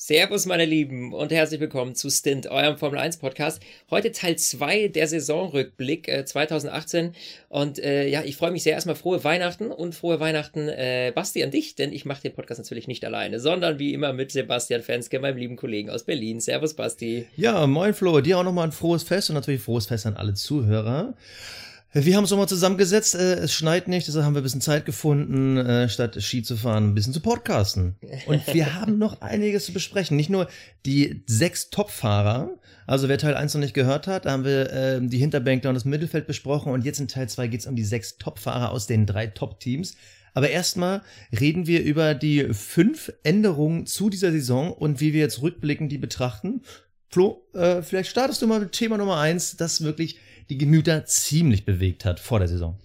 [0.00, 3.60] Servus, meine Lieben, und herzlich willkommen zu Stint, eurem Formel 1 Podcast.
[3.90, 7.14] Heute Teil 2 der Saisonrückblick äh, 2018.
[7.48, 8.74] Und äh, ja, ich freue mich sehr.
[8.74, 12.60] Erstmal frohe Weihnachten und frohe Weihnachten, äh, Basti, an dich, denn ich mache den Podcast
[12.60, 16.38] natürlich nicht alleine, sondern wie immer mit Sebastian Fenske, meinem lieben Kollegen aus Berlin.
[16.38, 17.26] Servus, Basti.
[17.34, 18.20] Ja, moin, Flo.
[18.20, 21.14] Dir auch nochmal ein frohes Fest und natürlich frohes Fest an alle Zuhörer.
[21.92, 24.84] Wir haben uns nochmal zusammengesetzt, äh, es schneit nicht, deshalb haben wir ein bisschen Zeit
[24.84, 27.96] gefunden, äh, statt Ski zu fahren, ein bisschen zu podcasten.
[28.26, 30.14] Und wir haben noch einiges zu besprechen.
[30.14, 30.48] Nicht nur
[30.84, 32.50] die sechs Top-Fahrer,
[32.86, 35.76] also wer Teil 1 noch nicht gehört hat, da haben wir äh, die Hinterbänkler und
[35.76, 38.86] das Mittelfeld besprochen und jetzt in Teil 2 geht es um die sechs Top-Fahrer aus
[38.86, 39.96] den drei Top-Teams.
[40.34, 41.00] Aber erstmal
[41.40, 45.98] reden wir über die fünf Änderungen zu dieser Saison und wie wir jetzt rückblickend die
[45.98, 46.60] betrachten.
[47.08, 50.18] Flo, äh, vielleicht startest du mal mit Thema Nummer eins, das wirklich
[50.50, 52.78] die Gemüter ziemlich bewegt hat vor der Saison.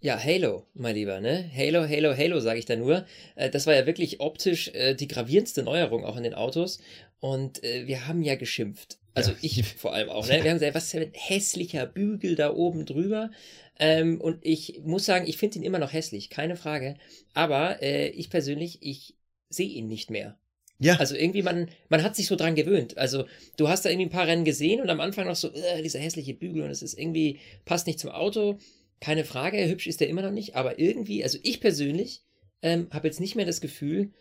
[0.00, 1.50] Ja, Halo, mein Lieber, ne?
[1.56, 3.06] Halo, Halo, Halo, sage ich da nur.
[3.36, 6.78] Äh, das war ja wirklich optisch äh, die gravierendste Neuerung auch in den Autos.
[7.20, 8.98] Und äh, wir haben ja geschimpft.
[9.14, 9.38] Also ja.
[9.40, 10.26] ich vor allem auch.
[10.28, 10.34] Ne?
[10.42, 13.30] Wir haben gesagt, was ist denn ein hässlicher Bügel da oben drüber?
[13.78, 16.96] Ähm, und ich muss sagen, ich finde ihn immer noch hässlich, keine Frage.
[17.32, 19.16] Aber äh, ich persönlich, ich
[19.48, 20.36] sehe ihn nicht mehr.
[20.84, 20.96] Ja.
[20.96, 22.98] Also irgendwie, man, man hat sich so dran gewöhnt.
[22.98, 23.24] Also
[23.56, 25.98] du hast da irgendwie ein paar Rennen gesehen und am Anfang noch so, äh, dieser
[25.98, 28.58] hässliche Bügel und es ist irgendwie, passt nicht zum Auto.
[29.00, 32.22] Keine Frage, hübsch ist der immer noch nicht, aber irgendwie, also ich persönlich
[32.62, 34.12] ähm, habe jetzt nicht mehr das Gefühl,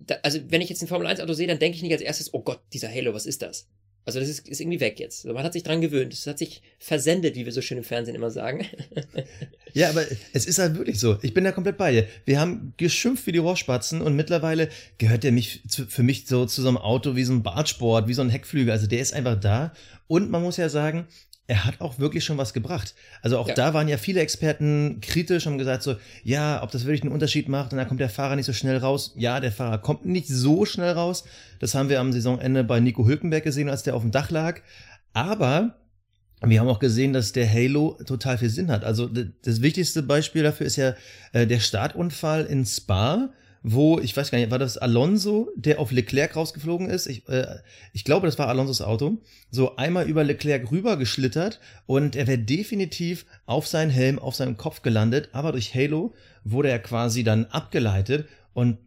[0.00, 2.02] da, also wenn ich jetzt ein Formel 1 Auto sehe, dann denke ich nicht als
[2.02, 3.68] erstes, oh Gott, dieser Halo, was ist das?
[4.08, 5.26] Also das ist, ist irgendwie weg jetzt.
[5.26, 6.14] Man hat sich dran gewöhnt.
[6.14, 8.64] Es hat sich versendet, wie wir so schön im Fernsehen immer sagen.
[9.74, 11.18] ja, aber es ist halt wirklich so.
[11.20, 12.06] Ich bin da komplett bei dir.
[12.24, 16.62] Wir haben geschimpft wie die Rohrspatzen und mittlerweile gehört der mich für mich so zu
[16.62, 18.72] so einem Auto wie so ein Bartsport, wie so ein Heckflügel.
[18.72, 19.74] Also der ist einfach da.
[20.06, 21.06] Und man muss ja sagen,
[21.48, 22.94] er hat auch wirklich schon was gebracht.
[23.22, 23.54] Also auch ja.
[23.54, 27.48] da waren ja viele Experten kritisch, haben gesagt so, ja, ob das wirklich einen Unterschied
[27.48, 29.14] macht und dann kommt der Fahrer nicht so schnell raus.
[29.16, 31.24] Ja, der Fahrer kommt nicht so schnell raus.
[31.58, 34.60] Das haben wir am Saisonende bei Nico Hülkenberg gesehen, als der auf dem Dach lag.
[35.14, 35.74] Aber
[36.42, 38.84] wir haben auch gesehen, dass der Halo total viel Sinn hat.
[38.84, 40.94] Also das wichtigste Beispiel dafür ist ja
[41.32, 43.30] äh, der Startunfall in Spa
[43.62, 47.06] wo, ich weiß gar nicht, war das Alonso, der auf Leclerc rausgeflogen ist?
[47.06, 47.56] Ich, äh,
[47.92, 49.18] ich glaube, das war Alonsos Auto.
[49.50, 54.56] So einmal über Leclerc rüber geschlittert und er wäre definitiv auf seinen Helm, auf seinem
[54.56, 56.14] Kopf gelandet, aber durch Halo
[56.44, 58.78] wurde er quasi dann abgeleitet und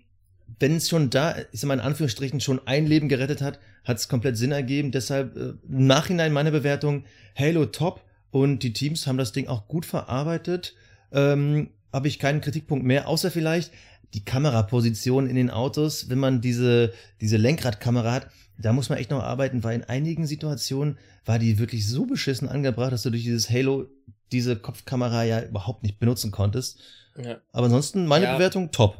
[0.59, 3.97] wenn es schon da, ich sag mal in Anführungsstrichen, schon ein Leben gerettet hat, hat
[3.97, 4.91] es komplett Sinn ergeben.
[4.91, 7.05] Deshalb äh, im Nachhinein meine Bewertung,
[7.37, 10.75] Halo top und die Teams haben das Ding auch gut verarbeitet.
[11.11, 13.71] Ähm, habe ich keinen Kritikpunkt mehr, außer vielleicht,
[14.13, 18.27] die Kameraposition in den Autos, wenn man diese, diese Lenkradkamera hat,
[18.57, 22.49] da muss man echt noch arbeiten, weil in einigen Situationen war die wirklich so beschissen
[22.49, 23.87] angebracht, dass du durch dieses Halo
[24.31, 26.79] diese Kopfkamera ja überhaupt nicht benutzen konntest.
[27.17, 27.41] Ja.
[27.51, 28.35] Aber ansonsten meine ja.
[28.35, 28.97] Bewertung top.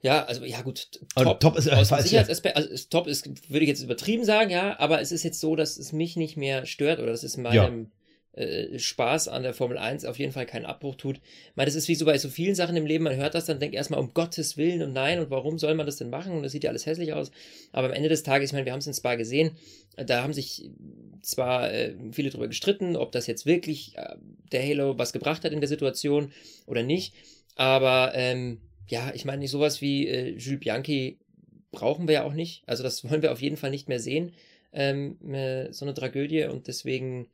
[0.00, 3.84] Ja, also ja gut, top, top ist, aus Sicherheitsaspekt, also top ist, würde ich jetzt
[3.84, 7.12] übertrieben sagen, ja, aber es ist jetzt so, dass es mich nicht mehr stört oder
[7.12, 7.86] dass es meinem ja.
[8.34, 11.16] Äh, Spaß an der Formel 1 auf jeden Fall keinen Abbruch tut.
[11.16, 13.44] Ich meine, das ist wie so bei so vielen Sachen im Leben, man hört das,
[13.44, 16.32] dann denkt erstmal um Gottes Willen und nein und warum soll man das denn machen
[16.32, 17.30] und das sieht ja alles hässlich aus.
[17.72, 19.50] Aber am Ende des Tages, ich meine, wir haben es in Spa gesehen,
[19.96, 20.70] da haben sich
[21.20, 24.14] zwar äh, viele drüber gestritten, ob das jetzt wirklich äh,
[24.50, 26.32] der Halo was gebracht hat in der Situation
[26.66, 27.12] oder nicht,
[27.56, 31.18] aber ähm, ja, ich meine, sowas wie äh, Jules Bianchi
[31.70, 34.32] brauchen wir ja auch nicht, also das wollen wir auf jeden Fall nicht mehr sehen,
[34.72, 37.28] ähm, äh, so eine Tragödie und deswegen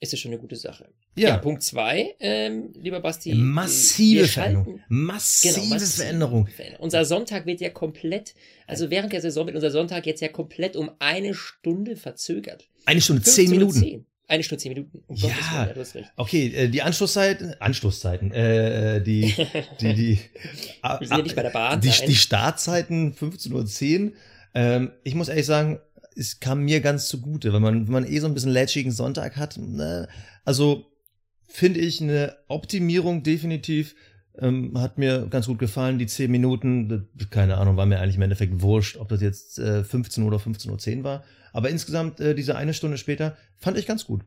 [0.00, 0.88] ist es schon eine gute Sache.
[1.16, 1.30] Ja.
[1.30, 3.34] ja Punkt zwei, ähm, lieber Basti.
[3.34, 4.80] Massive Veränderung.
[4.88, 6.46] Massive, genau, massive Veränderung.
[6.46, 6.84] Veränderung.
[6.84, 8.34] Unser Sonntag wird ja komplett,
[8.66, 12.68] also während der Saison wird unser Sonntag jetzt ja komplett um eine Stunde verzögert.
[12.84, 13.80] Eine Stunde, zehn Minuten.
[13.80, 14.06] 10.
[14.26, 15.02] Eine Stunde, zehn Minuten.
[15.06, 15.28] Um ja,
[15.74, 19.34] Willen, ja okay, äh, die Anschlusszeiten, Anschlusszeiten, äh, die,
[19.80, 20.18] die, die,
[20.82, 21.80] Wir sind ja nicht bei der Bahn.
[21.80, 23.52] Die, die Startzeiten 15.10
[24.06, 24.12] Uhr.
[24.54, 25.80] Ähm, ich muss ehrlich sagen,
[26.16, 29.36] es kam mir ganz zugute, weil man, wenn man eh so ein bisschen lätschigen Sonntag
[29.36, 30.08] hat, ne,
[30.44, 30.86] also
[31.48, 33.94] finde ich eine Optimierung definitiv.
[34.36, 38.22] Ähm, hat mir ganz gut gefallen, die 10 Minuten, keine Ahnung, war mir eigentlich im
[38.22, 41.24] Endeffekt wurscht, ob das jetzt äh, 15 oder 15.10 Uhr war.
[41.52, 44.22] Aber insgesamt, äh, diese eine Stunde später, fand ich ganz gut.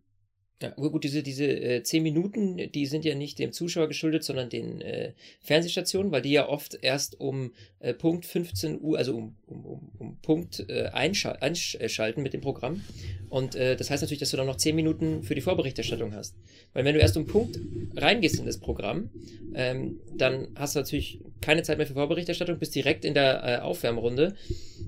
[0.59, 4.49] Ja, gut, diese, diese äh, zehn Minuten, die sind ja nicht dem Zuschauer geschuldet, sondern
[4.49, 9.35] den äh, Fernsehstationen, weil die ja oft erst um äh, Punkt 15 Uhr, also um,
[9.45, 12.81] um, um, um Punkt äh, einschal einschalten mit dem Programm.
[13.29, 16.35] Und äh, das heißt natürlich, dass du dann noch zehn Minuten für die Vorberichterstattung hast.
[16.73, 17.59] Weil wenn du erst um Punkt
[17.95, 19.09] reingehst in das Programm,
[19.53, 23.61] ähm, dann hast du natürlich keine Zeit mehr für Vorberichterstattung, bist direkt in der äh,
[23.61, 24.35] Aufwärmrunde.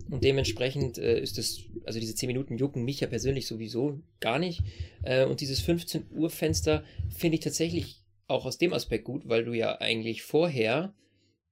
[0.09, 4.39] Und dementsprechend äh, ist das, also diese zehn Minuten jucken mich ja persönlich sowieso gar
[4.39, 4.61] nicht.
[5.03, 9.43] Äh, und dieses 15 Uhr Fenster finde ich tatsächlich auch aus dem Aspekt gut, weil
[9.43, 10.93] du ja eigentlich vorher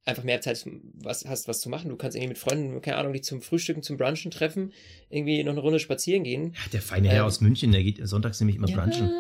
[0.08, 0.66] einfach mehr Zeit
[0.96, 1.90] was, hast, was zu machen.
[1.90, 4.74] Du kannst irgendwie mit Freunden, keine Ahnung, dich zum Frühstücken, zum Brunchen treffen,
[5.10, 6.54] irgendwie noch eine Runde spazieren gehen.
[6.54, 9.12] Ja, der feine Herr ähm, aus München, der geht sonntags nämlich immer ja, brunchen.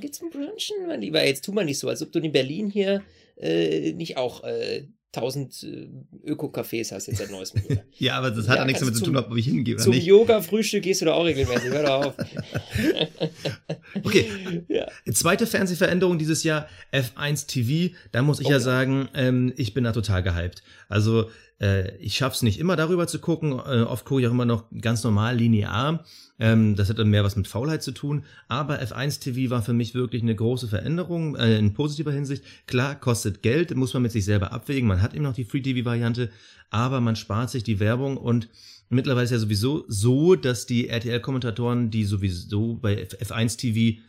[0.00, 1.24] Geht zum Brunchen, mein Lieber.
[1.24, 3.02] Jetzt tu mal nicht so, als ob du in Berlin hier
[3.38, 7.62] äh, nicht auch äh, 1000 äh, Öko-Cafés hast jetzt seit neuestem.
[7.98, 10.02] ja, aber das hat ja, nichts damit zu tun, ob ich hingehe oder zum nicht.
[10.02, 12.14] Zum Yoga-Frühstück gehst du da auch regelmäßig, hör doch auf.
[14.04, 14.28] okay,
[14.68, 14.86] ja.
[15.12, 17.94] zweite Fernsehveränderung dieses Jahr, F1 TV.
[18.12, 20.62] Da muss ich oh, ja sagen, ähm, ich bin da total gehypt.
[20.88, 21.30] Also
[21.60, 23.52] äh, ich schaff's nicht immer darüber zu gucken.
[23.52, 26.04] Äh, oft gucke ich auch immer noch ganz normal linear.
[26.38, 28.24] Ähm, das hat dann mehr was mit Faulheit zu tun.
[28.48, 32.44] Aber F1 TV war für mich wirklich eine große Veränderung äh, in positiver Hinsicht.
[32.66, 34.88] Klar, kostet Geld, muss man mit sich selber abwägen.
[34.88, 36.30] Man hat eben noch die Free TV-Variante,
[36.70, 38.48] aber man spart sich die Werbung und
[38.90, 44.00] mittlerweile ist ja sowieso so, dass die RTL-Kommentatoren, die sowieso bei F1 TV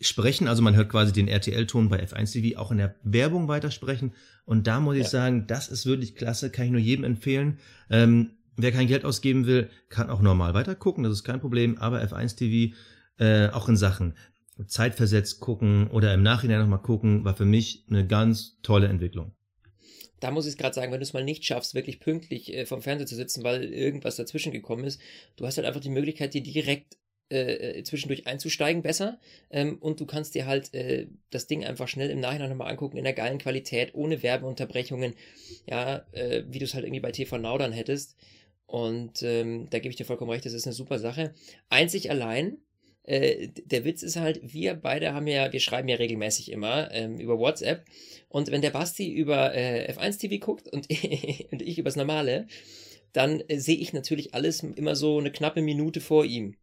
[0.00, 4.14] sprechen, also man hört quasi den RTL-Ton bei F1 TV auch in der Werbung weitersprechen.
[4.44, 5.08] Und da muss ich ja.
[5.08, 7.58] sagen, das ist wirklich klasse, kann ich nur jedem empfehlen.
[7.90, 11.78] Ähm, wer kein Geld ausgeben will, kann auch normal weitergucken, das ist kein Problem.
[11.78, 12.74] Aber F1 TV
[13.18, 14.14] äh, auch in Sachen
[14.66, 19.32] zeitversetzt gucken oder im Nachhinein nochmal gucken, war für mich eine ganz tolle Entwicklung.
[20.20, 22.80] Da muss ich gerade sagen, wenn du es mal nicht schaffst, wirklich pünktlich äh, vom
[22.80, 25.00] Fernseher zu sitzen, weil irgendwas dazwischen gekommen ist,
[25.36, 26.96] du hast halt einfach die Möglichkeit, dir direkt
[27.30, 29.18] äh, äh, zwischendurch einzusteigen besser.
[29.50, 32.96] Ähm, und du kannst dir halt äh, das Ding einfach schnell im Nachhinein nochmal angucken,
[32.98, 35.14] in der geilen Qualität, ohne Werbeunterbrechungen,
[35.66, 38.16] ja, äh, wie du es halt irgendwie bei TV dann hättest.
[38.66, 41.34] Und ähm, da gebe ich dir vollkommen recht, das ist eine super Sache.
[41.68, 42.58] Einzig allein,
[43.04, 47.18] äh, der Witz ist halt, wir beide haben ja, wir schreiben ja regelmäßig immer ähm,
[47.18, 47.84] über WhatsApp.
[48.28, 50.88] Und wenn der Basti über äh, F1 TV guckt und,
[51.52, 52.46] und ich übers Normale,
[53.12, 56.56] dann äh, sehe ich natürlich alles immer so eine knappe Minute vor ihm.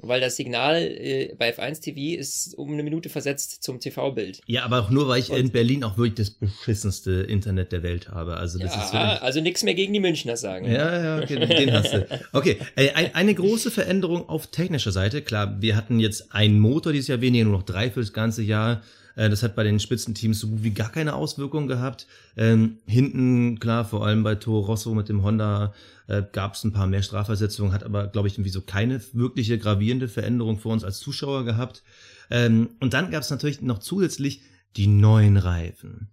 [0.00, 4.40] Weil das Signal äh, bei F1 TV ist um eine Minute versetzt zum TV-Bild.
[4.46, 7.82] Ja, aber auch nur, weil ich und, in Berlin auch wirklich das beschissenste Internet der
[7.82, 8.36] Welt habe.
[8.36, 10.70] Also das ja, ist wirklich, also nichts mehr gegen die Münchner sagen.
[10.70, 12.06] Ja, ja, okay, den hast du.
[12.32, 15.20] Okay, äh, eine große Veränderung auf technischer Seite.
[15.20, 18.42] Klar, wir hatten jetzt einen Motor dieses Jahr weniger, nur noch drei für das ganze
[18.42, 18.82] Jahr.
[19.18, 22.06] Äh, das hat bei den Spitzenteams so gut wie gar keine Auswirkungen gehabt.
[22.36, 25.74] Ähm, hinten, klar, vor allem bei Toro Rosso mit dem Honda
[26.08, 29.58] äh, gab es ein paar mehr Strafversetzungen, hat aber, glaube ich, irgendwie so keine wirkliche
[29.58, 31.82] gravierende Veränderung für uns als Zuschauer gehabt.
[32.30, 34.42] Ähm, und dann gab es natürlich noch zusätzlich
[34.76, 36.08] die neuen Reifen.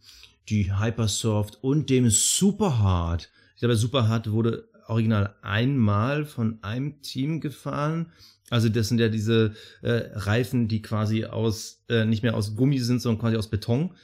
[0.50, 3.32] Die Hypersoft und dem Superhard.
[3.56, 8.12] Ich glaube, Superhard wurde original einmal von einem Team gefahren.
[8.50, 12.80] Also das sind ja diese äh, Reifen, die quasi aus äh, nicht mehr aus Gummi
[12.80, 13.96] sind, sondern quasi aus Beton.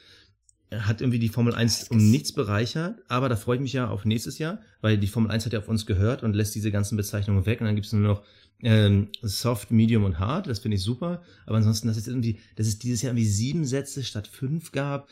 [0.71, 4.06] Hat irgendwie die Formel 1 um nichts bereichert, aber da freue ich mich ja auf
[4.06, 6.95] nächstes Jahr, weil die Formel 1 hat ja auf uns gehört und lässt diese ganzen
[6.95, 8.23] Bezeichnungen weg und dann gibt es nur noch
[8.63, 11.23] ähm, Soft, Medium und Hard, das finde ich super.
[11.45, 15.09] Aber ansonsten, dass es irgendwie, dass es dieses Jahr irgendwie sieben Sätze statt fünf gab,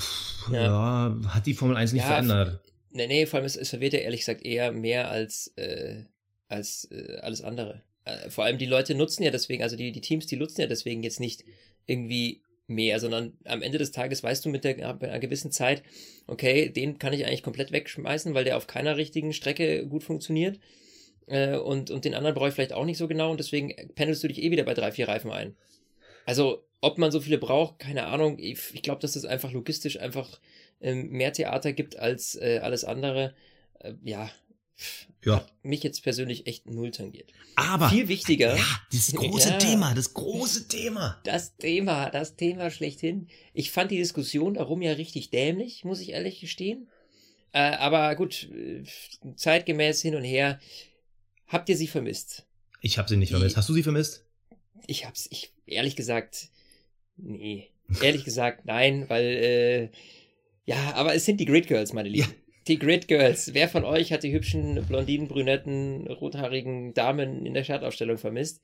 [0.00, 0.62] pff, ja.
[0.62, 1.16] ja.
[1.28, 2.60] hat die Formel 1 nicht ja, verändert.
[2.90, 6.04] Nee, nee, vor allem es, es verwirrt ja ehrlich gesagt eher mehr als, äh,
[6.48, 7.82] als äh, alles andere.
[8.04, 10.66] Äh, vor allem die Leute nutzen ja deswegen, also die, die Teams, die nutzen ja
[10.66, 11.44] deswegen jetzt nicht
[11.86, 15.82] irgendwie mehr, sondern am Ende des Tages weißt du mit der, einer gewissen Zeit,
[16.26, 20.58] okay, den kann ich eigentlich komplett wegschmeißen, weil der auf keiner richtigen Strecke gut funktioniert.
[21.26, 24.22] Äh, und, und den anderen brauche ich vielleicht auch nicht so genau und deswegen pendelst
[24.22, 25.56] du dich eh wieder bei drei, vier Reifen ein.
[26.24, 28.38] Also, ob man so viele braucht, keine Ahnung.
[28.38, 30.40] Ich, ich glaube, dass es einfach logistisch einfach
[30.80, 33.34] ähm, mehr Theater gibt als äh, alles andere.
[33.78, 34.30] Äh, ja,
[35.24, 35.46] ja.
[35.62, 37.32] mich jetzt persönlich echt null tangiert.
[37.56, 38.56] Aber viel wichtiger.
[38.56, 41.20] Ja, das große ja, Thema, das große Thema.
[41.24, 43.28] Das Thema, das Thema schlechthin.
[43.52, 46.88] Ich fand die Diskussion darum ja richtig dämlich, muss ich ehrlich gestehen.
[47.52, 48.82] Äh, aber gut, äh,
[49.36, 50.60] zeitgemäß hin und her.
[51.46, 52.46] Habt ihr sie vermisst?
[52.80, 53.56] Ich habe sie nicht die, vermisst.
[53.56, 54.24] Hast du sie vermisst?
[54.86, 56.48] Ich hab's, ich ehrlich gesagt,
[57.16, 57.68] nee.
[58.00, 59.90] ehrlich gesagt, nein, weil äh,
[60.64, 62.28] ja, aber es sind die Grid Girls, meine Lieben.
[62.28, 62.34] Ja.
[62.68, 63.54] Die Grid Girls.
[63.54, 68.60] Wer von euch hat die hübschen, blondinen, brünetten, rothaarigen Damen in der Startaufstellung vermisst?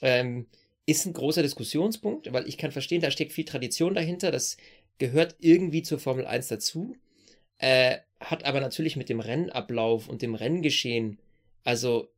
[0.00, 0.46] Ähm,
[0.86, 4.30] ist ein großer Diskussionspunkt, weil ich kann verstehen, da steckt viel Tradition dahinter.
[4.30, 4.56] Das
[4.98, 6.96] gehört irgendwie zur Formel 1 dazu.
[7.58, 11.18] Äh, hat aber natürlich mit dem Rennablauf und dem Renngeschehen
[11.64, 12.08] also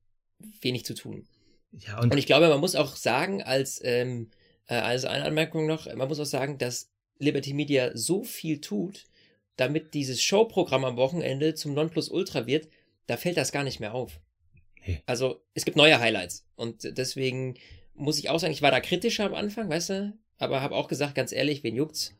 [0.60, 1.26] wenig zu tun.
[1.72, 4.30] Ja, und, und ich glaube, man muss auch sagen, als, ähm,
[4.66, 9.06] äh, also eine Anmerkung noch, man muss auch sagen, dass Liberty Media so viel tut,
[9.56, 12.68] damit dieses Showprogramm am Wochenende zum Nonplusultra wird,
[13.06, 14.20] da fällt das gar nicht mehr auf.
[14.80, 15.02] Hey.
[15.06, 17.54] Also es gibt neue Highlights und deswegen
[17.94, 20.88] muss ich auch sagen, ich war da kritischer am Anfang, weißt du, aber habe auch
[20.88, 22.14] gesagt, ganz ehrlich, wen juckt's?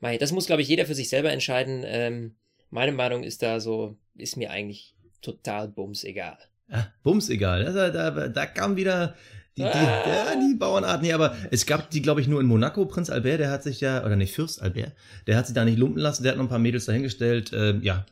[0.00, 1.82] Mei, das muss, glaube ich, jeder für sich selber entscheiden.
[1.84, 2.36] Ähm,
[2.70, 6.38] meine Meinung ist da so, ist mir eigentlich total bums egal.
[6.70, 7.64] Ja, bums egal.
[7.64, 9.16] Also, da, da kam wieder
[9.58, 12.86] Die, die, ja, die Bauernart, nee, aber es gab die, glaube ich, nur in Monaco.
[12.86, 14.92] Prinz Albert, der hat sich ja, oder nicht, Fürst Albert,
[15.26, 17.50] der hat sich da nicht lumpen lassen, der hat noch ein paar Mädels dahingestellt.
[17.52, 18.06] Ähm, ja,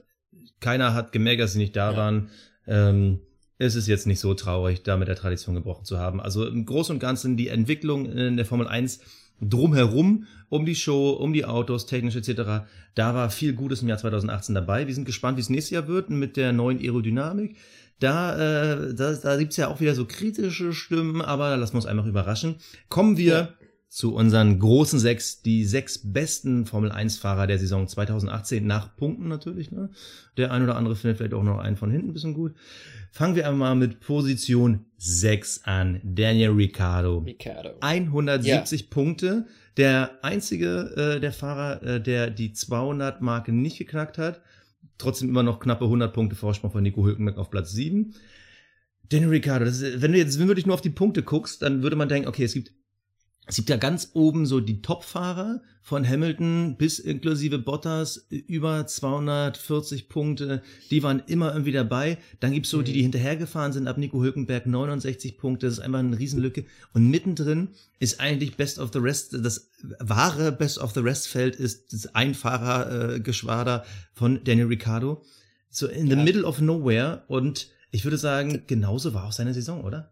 [0.61, 1.97] keiner hat gemerkt, dass sie nicht da ja.
[1.97, 2.31] waren.
[2.67, 3.21] Ähm,
[3.59, 6.21] es ist jetzt nicht so traurig, da mit der Tradition gebrochen zu haben.
[6.21, 9.01] Also im Großen und Ganzen die Entwicklung in der Formel 1
[9.41, 12.67] drumherum, um die Show, um die Autos, technisch etc.
[12.95, 14.87] Da war viel Gutes im Jahr 2018 dabei.
[14.87, 17.57] Wir sind gespannt, wie es nächstes Jahr wird mit der neuen Aerodynamik.
[17.99, 21.87] Da, äh, da, da gibt's ja auch wieder so kritische Stimmen, aber lassen wir uns
[21.87, 22.57] einfach überraschen.
[22.91, 23.49] Kommen wir ja.
[23.89, 29.71] zu unseren großen sechs, die sechs besten Formel-1-Fahrer der Saison 2018 nach Punkten natürlich.
[29.71, 29.91] Ne?
[30.37, 32.55] Der ein oder andere findet vielleicht auch noch einen von hinten ein bisschen gut.
[33.13, 36.01] Fangen wir einmal mit Position 6 an.
[36.05, 37.19] Daniel Ricciardo.
[37.19, 37.71] Ricciardo.
[37.81, 38.87] 170 ja.
[38.91, 39.47] Punkte.
[39.79, 44.43] Der einzige äh, der Fahrer, äh, der die 200 Marke nicht geknackt hat.
[44.99, 48.15] Trotzdem immer noch knappe 100 Punkte Vorsprung von Nico Hülkenberg auf Platz 7.
[49.09, 51.83] Daniel Ricciardo, ist, wenn du jetzt wenn du dich nur auf die Punkte guckst, dann
[51.83, 52.73] würde man denken, okay, es gibt
[53.49, 60.09] es gibt ja ganz oben so die Top-Fahrer von Hamilton bis inklusive Bottas über 240
[60.09, 60.63] Punkte.
[60.91, 62.19] Die waren immer irgendwie dabei.
[62.41, 63.05] Dann gibt's so die, die mhm.
[63.05, 65.67] hinterhergefahren sind ab Nico Hülkenberg 69 Punkte.
[65.67, 66.65] Das ist einfach eine Riesenlücke.
[66.93, 67.69] Und mittendrin
[68.01, 69.35] ist eigentlich Best of the Rest.
[69.35, 69.69] Das
[70.01, 75.23] wahre Best of the Rest Feld ist das Einfahrergeschwader äh, von Daniel Ricciardo.
[75.71, 77.23] So in the middle of nowhere.
[77.29, 80.11] Und ich würde sagen, genauso war auch seine Saison, oder?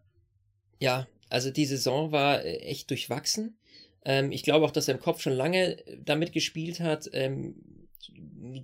[0.78, 3.56] Ja, also die Saison war äh, echt durchwachsen.
[4.04, 7.56] Ähm, ich glaube auch, dass er im Kopf schon lange äh, damit gespielt hat, ähm,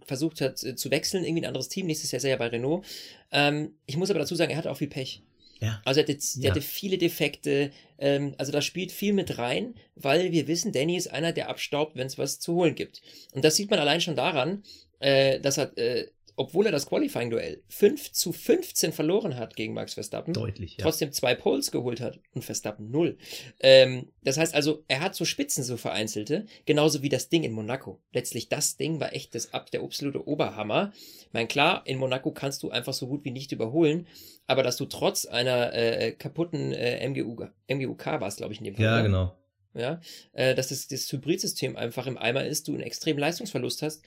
[0.07, 1.87] versucht hat äh, zu wechseln, irgendwie ein anderes Team.
[1.87, 2.87] Nächstes Jahr ist er ja bei Renault.
[3.33, 5.25] Ähm, ich muss aber dazu sagen, er hatte auch viel Pech.
[5.61, 5.83] Ja.
[5.85, 6.50] Also er hatte, ja.
[6.50, 7.73] hatte viele Defekte.
[7.99, 11.97] Ähm, also da spielt viel mit rein, weil wir wissen, Danny ist einer, der abstaubt,
[11.97, 13.03] wenn es was zu holen gibt.
[13.33, 14.62] Und das sieht man allein schon daran,
[15.00, 16.07] äh, dass er äh,
[16.41, 20.83] obwohl er das Qualifying-Duell 5 zu 15 verloren hat gegen Max Verstappen, Deutlich, ja.
[20.83, 23.19] trotzdem zwei Poles geholt hat und Verstappen null.
[23.61, 27.53] Ähm, das heißt also, er hat so Spitzen, so vereinzelte, genauso wie das Ding in
[27.53, 28.01] Monaco.
[28.15, 30.95] Letztlich das Ding war echt das ab der absolute Oberhammer.
[30.95, 34.07] Ich meine, klar, in Monaco kannst du einfach so gut wie nicht überholen,
[34.47, 37.37] aber dass du trotz einer äh, kaputten äh, MGU,
[37.69, 38.85] MGUK war es, glaube ich, in dem Fall.
[38.85, 39.37] Ja, genau.
[39.75, 40.01] Ja,
[40.33, 44.03] äh, dass das, das Hybridsystem einfach im Eimer ist, du einen extremen Leistungsverlust hast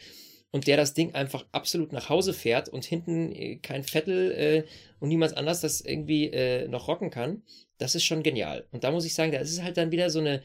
[0.53, 4.63] und der das Ding einfach absolut nach Hause fährt und hinten äh, kein Vettel äh,
[4.99, 7.41] und niemand anders das irgendwie äh, noch rocken kann,
[7.79, 8.63] das ist schon genial.
[8.71, 10.43] Und da muss ich sagen, da ist es halt dann wieder so eine,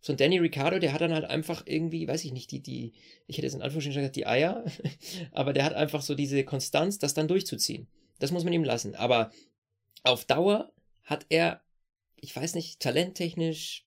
[0.00, 2.92] so ein Danny Ricciardo, der hat dann halt einfach irgendwie, weiß ich nicht, die, die,
[3.26, 4.64] ich hätte jetzt in Anführungsstrichen gesagt, die Eier,
[5.32, 7.88] aber der hat einfach so diese Konstanz, das dann durchzuziehen.
[8.20, 8.94] Das muss man ihm lassen.
[8.94, 9.32] Aber
[10.04, 10.70] auf Dauer
[11.02, 11.60] hat er,
[12.20, 13.84] ich weiß nicht, talenttechnisch,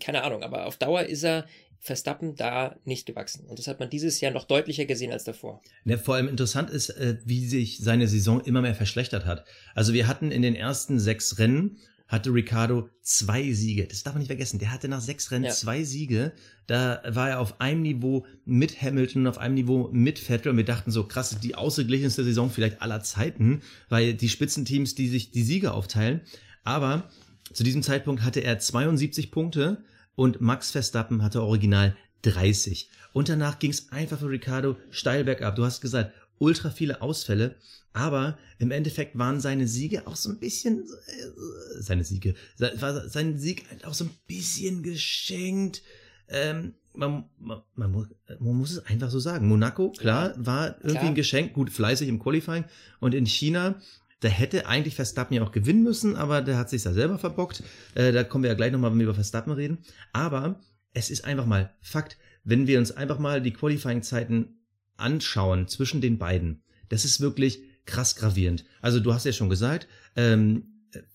[0.00, 1.46] keine Ahnung, aber auf Dauer ist er
[1.82, 3.46] Verstappen da nicht gewachsen.
[3.46, 5.62] Und das hat man dieses Jahr noch deutlicher gesehen als davor.
[5.84, 9.46] Ja, vor allem interessant ist, äh, wie sich seine Saison immer mehr verschlechtert hat.
[9.74, 11.78] Also wir hatten in den ersten sechs Rennen
[12.10, 13.86] hatte Ricardo zwei Siege.
[13.86, 14.58] Das darf man nicht vergessen.
[14.58, 15.52] Der hatte nach sechs Rennen ja.
[15.52, 16.32] zwei Siege.
[16.66, 20.50] Da war er auf einem Niveau mit Hamilton, auf einem Niveau mit Vettel.
[20.50, 25.08] Und wir dachten so, krass, die ausgeglichenste Saison vielleicht aller Zeiten, weil die Spitzenteams, die
[25.08, 26.22] sich die Siege aufteilen.
[26.64, 27.08] Aber
[27.52, 29.84] zu diesem Zeitpunkt hatte er 72 Punkte
[30.20, 32.90] und Max Verstappen hatte original 30.
[33.14, 35.56] Und danach ging es einfach für Ricardo steil bergab.
[35.56, 37.56] Du hast gesagt, ultra viele Ausfälle,
[37.94, 43.38] aber im Endeffekt waren seine Siege auch so ein bisschen, äh, seine Siege, war sein
[43.38, 45.80] Sieg halt auch so ein bisschen geschenkt.
[46.28, 48.08] Ähm, man, man, man, muss,
[48.40, 49.48] man muss es einfach so sagen.
[49.48, 51.06] Monaco, klar, war irgendwie klar.
[51.06, 52.66] ein Geschenk, gut fleißig im Qualifying.
[53.00, 53.80] Und in China
[54.20, 57.62] da hätte eigentlich Verstappen ja auch gewinnen müssen, aber der hat sich da selber verbockt.
[57.94, 59.78] Äh, da kommen wir ja gleich nochmal, wenn wir über Verstappen reden.
[60.12, 60.60] Aber
[60.92, 64.60] es ist einfach mal Fakt, wenn wir uns einfach mal die Qualifying-Zeiten
[64.96, 66.62] anschauen zwischen den beiden.
[66.88, 68.64] Das ist wirklich krass gravierend.
[68.80, 70.64] Also du hast ja schon gesagt, ähm,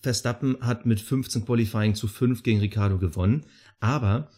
[0.01, 3.45] Verstappen hat mit 15 Qualifying zu 5 gegen Ricardo gewonnen,
[3.79, 4.29] aber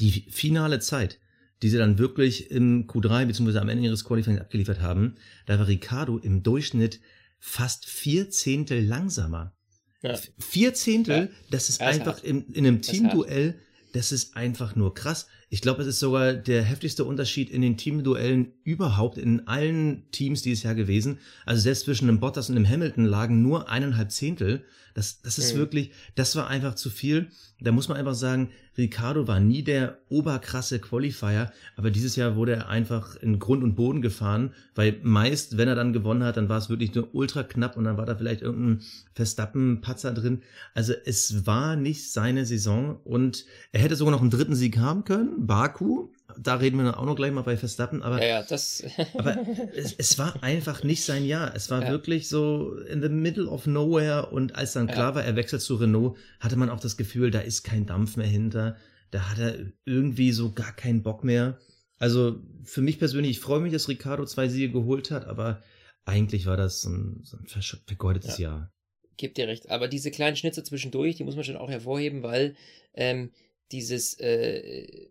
[0.00, 1.18] die finale Zeit,
[1.62, 3.58] die sie dann wirklich im Q3 bzw.
[3.58, 7.00] am Ende ihres Qualifying abgeliefert haben, da war Ricardo im Durchschnitt
[7.46, 9.54] fast vier Zehntel langsamer.
[10.00, 10.18] Ja.
[10.38, 11.28] Vier Zehntel, ja.
[11.50, 13.60] das ist, das einfach in, in einem Teamduell,
[13.92, 15.26] das ist einfach nur krass.
[15.54, 20.42] Ich glaube, es ist sogar der heftigste Unterschied in den Teamduellen überhaupt in allen Teams
[20.42, 21.18] dieses Jahr gewesen.
[21.46, 24.64] Also selbst zwischen einem Bottas und einem Hamilton lagen nur eineinhalb Zehntel.
[24.94, 25.58] Das, das ist mhm.
[25.58, 27.28] wirklich, das war einfach zu viel.
[27.60, 32.56] Da muss man einfach sagen, Ricardo war nie der oberkrasse Qualifier, aber dieses Jahr wurde
[32.56, 36.48] er einfach in Grund und Boden gefahren, weil meist, wenn er dann gewonnen hat, dann
[36.48, 38.84] war es wirklich nur ultra knapp und dann war da vielleicht irgendein
[39.14, 40.42] Verstappen-Patzer drin.
[40.74, 45.04] Also es war nicht seine Saison und er hätte sogar noch einen dritten Sieg haben
[45.04, 46.08] können, Baku,
[46.38, 48.82] da reden wir dann auch noch gleich mal bei Verstappen, aber, ja, ja, das
[49.14, 49.38] aber
[49.74, 51.54] es, es, war einfach nicht sein Jahr.
[51.54, 51.90] Es war ja.
[51.90, 55.76] wirklich so in the middle of nowhere und als dann klar war, er wechselt zu
[55.76, 58.76] Renault, hatte man auch das Gefühl, da ist kein Dampf mehr hinter.
[59.10, 61.58] Da hat er irgendwie so gar keinen Bock mehr.
[61.98, 65.62] Also für mich persönlich, ich freue mich, dass Ricardo zwei Siege geholt hat, aber
[66.04, 67.46] eigentlich war das ein, so ein
[67.86, 68.48] vergeudetes ja.
[68.50, 68.72] Jahr.
[69.16, 69.70] Gebt dir recht.
[69.70, 72.56] Aber diese kleinen Schnitze zwischendurch, die muss man schon auch hervorheben, weil
[72.94, 73.30] ähm,
[73.70, 75.10] dieses, äh,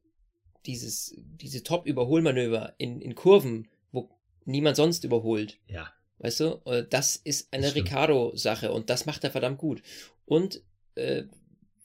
[0.65, 4.09] dieses, diese Top-Überholmanöver in, in Kurven, wo
[4.45, 5.59] niemand sonst überholt.
[5.67, 5.91] Ja.
[6.19, 9.81] Weißt du, äh, das ist eine Ricardo-Sache und das macht er verdammt gut.
[10.25, 10.61] Und
[10.95, 11.23] äh,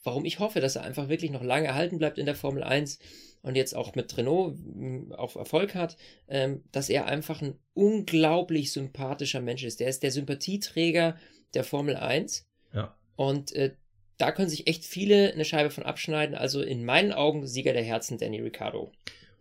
[0.04, 2.98] warum ich hoffe, dass er einfach wirklich noch lange erhalten bleibt in der Formel 1
[3.42, 5.96] und jetzt auch mit Renault hm, auch Erfolg hat,
[6.28, 9.80] ähm, dass er einfach ein unglaublich sympathischer Mensch ist.
[9.80, 11.16] Der ist der Sympathieträger
[11.54, 12.46] der Formel 1.
[12.72, 12.96] Ja.
[13.16, 13.74] Und äh,
[14.18, 16.34] da können sich echt viele eine Scheibe von abschneiden.
[16.34, 18.92] Also in meinen Augen Sieger der Herzen Danny Ricciardo.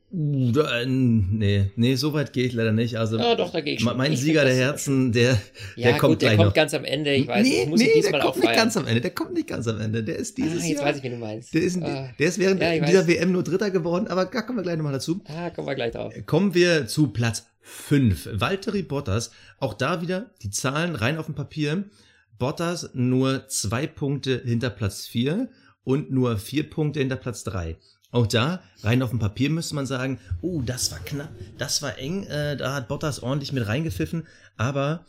[0.09, 2.97] Uh, da, nee, nee, so weit gehe ich leider nicht.
[2.97, 3.97] Also, ja, doch, da gehe ich schon.
[3.97, 5.37] Mein ich Sieger der Herzen, der,
[5.75, 6.53] ja, der kommt gut, der kommt noch.
[6.53, 7.13] ganz am Ende.
[7.13, 9.01] Ich weiß, nee, ich muss nee, diesmal der kommt auch nicht ganz am Ende.
[9.01, 10.03] Der kommt nicht ganz am Ende.
[10.05, 10.85] Der ist dieses ah, jetzt Jahr.
[10.85, 11.53] weiß ich, wie du meinst.
[11.53, 12.09] Der ist, ah.
[12.17, 13.07] der ist während Ja, dieser weiß.
[13.07, 15.19] WM nur Dritter geworden, aber da kommen wir gleich nochmal dazu.
[15.25, 16.13] Ah, kommen wir gleich drauf.
[16.25, 18.29] Kommen wir zu Platz 5.
[18.31, 19.31] Valtteri Bottas.
[19.59, 21.83] Auch da wieder die Zahlen rein auf dem Papier.
[22.37, 25.49] Bottas nur zwei Punkte hinter Platz 4
[25.83, 27.77] und nur vier Punkte hinter Platz 3.
[28.11, 31.97] Auch da, rein auf dem Papier müsste man sagen, oh, das war knapp, das war
[31.97, 34.25] eng, äh, da hat Bottas ordentlich mit reingepfiffen.
[34.55, 35.05] Aber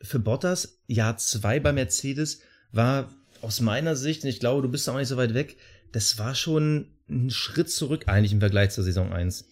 [0.00, 2.40] für Bottas, Jahr 2 bei Mercedes,
[2.72, 3.10] war
[3.42, 5.56] aus meiner Sicht, und ich glaube, du bist da auch nicht so weit weg,
[5.92, 9.46] das war schon ein Schritt zurück eigentlich im Vergleich zur Saison 1.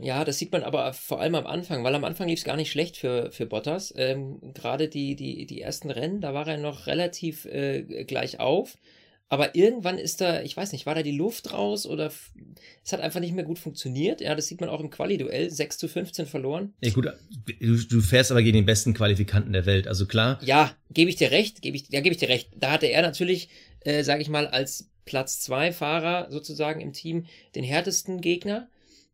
[0.00, 2.56] Ja, das sieht man aber vor allem am Anfang, weil am Anfang lief es gar
[2.56, 3.92] nicht schlecht für, für Bottas.
[3.96, 8.78] Ähm, Gerade die, die, die ersten Rennen, da war er noch relativ äh, gleich auf.
[9.30, 12.10] Aber irgendwann ist da, ich weiß nicht, war da die Luft raus oder
[12.82, 14.22] es hat einfach nicht mehr gut funktioniert.
[14.22, 15.50] Ja, das sieht man auch im Quali-Duell.
[15.50, 16.72] 6 zu 15 verloren.
[16.80, 17.08] Ja, gut,
[17.60, 19.86] du, du fährst aber gegen den besten Qualifikanten der Welt.
[19.86, 22.48] Also klar, Ja, gebe ich dir recht, gebe ich, ja, gebe ich dir recht.
[22.56, 23.50] Da hatte er natürlich,
[23.80, 28.68] äh, sage ich mal, als Platz 2 Fahrer sozusagen im Team den härtesten Gegner.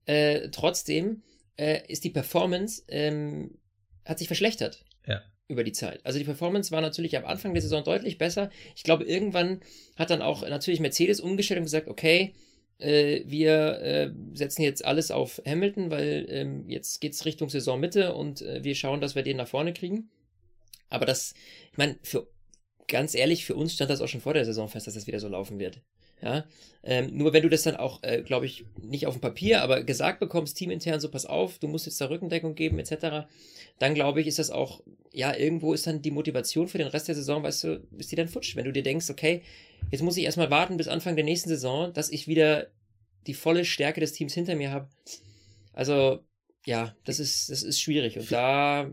[0.07, 1.23] Äh, trotzdem
[1.57, 3.59] äh, ist die Performance, ähm,
[4.05, 4.85] hat sich verschlechtert.
[5.07, 5.23] Ja.
[5.49, 6.01] Über die Zeit.
[6.05, 8.51] Also die Performance war natürlich am Anfang der Saison deutlich besser.
[8.75, 9.61] Ich glaube, irgendwann
[9.97, 12.35] hat dann auch natürlich Mercedes umgestellt und gesagt, okay,
[12.79, 18.43] äh, wir äh, setzen jetzt alles auf Hamilton, weil ähm, jetzt geht's Richtung Saisonmitte und
[18.43, 20.11] äh, wir schauen, dass wir den nach vorne kriegen.
[20.89, 21.35] Aber das,
[21.73, 22.27] ich meine, für
[22.89, 25.21] ganz ehrlich, für uns stand das auch schon vor der Saison fest, dass das wieder
[25.21, 25.81] so laufen wird.
[26.25, 26.47] Ja,
[26.83, 29.83] ähm, nur wenn du das dann auch, äh, glaube ich, nicht auf dem Papier, aber
[29.85, 33.27] gesagt bekommst, teamintern so, pass auf, du musst jetzt da Rückendeckung geben, etc.,
[33.79, 34.83] dann glaube ich, ist das auch,
[35.13, 38.17] ja, irgendwo ist dann die Motivation für den Rest der Saison, weißt du, ist die
[38.17, 38.57] dann futsch.
[38.57, 39.43] Wenn du dir denkst, okay,
[39.91, 42.69] jetzt muss ich erstmal warten bis Anfang der nächsten Saison, dass ich wieder
[43.27, 44.89] die volle Stärke des Teams hinter mir habe.
[45.75, 46.21] Also,
[46.65, 48.17] ja, das ist, das ist schwierig.
[48.17, 48.91] Und da,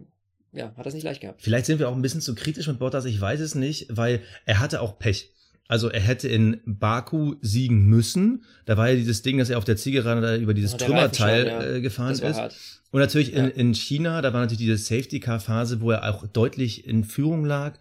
[0.52, 1.42] ja, hat das nicht leicht gehabt.
[1.42, 4.22] vielleicht sind wir auch ein bisschen zu kritisch mit Bottas, ich weiß es nicht, weil
[4.46, 5.30] er hatte auch Pech.
[5.72, 8.44] Also er hätte in Baku siegen müssen.
[8.66, 11.64] Da war ja dieses Ding, dass er auf der Zielgerade da über dieses Trümmerteil ja.
[11.64, 12.22] äh, gefahren ist.
[12.22, 12.54] hart.
[12.92, 13.52] Und natürlich in, Ja.
[13.52, 17.76] in China, da war natürlich diese Safety-Car-Phase, wo er auch deutlich in Führung lag.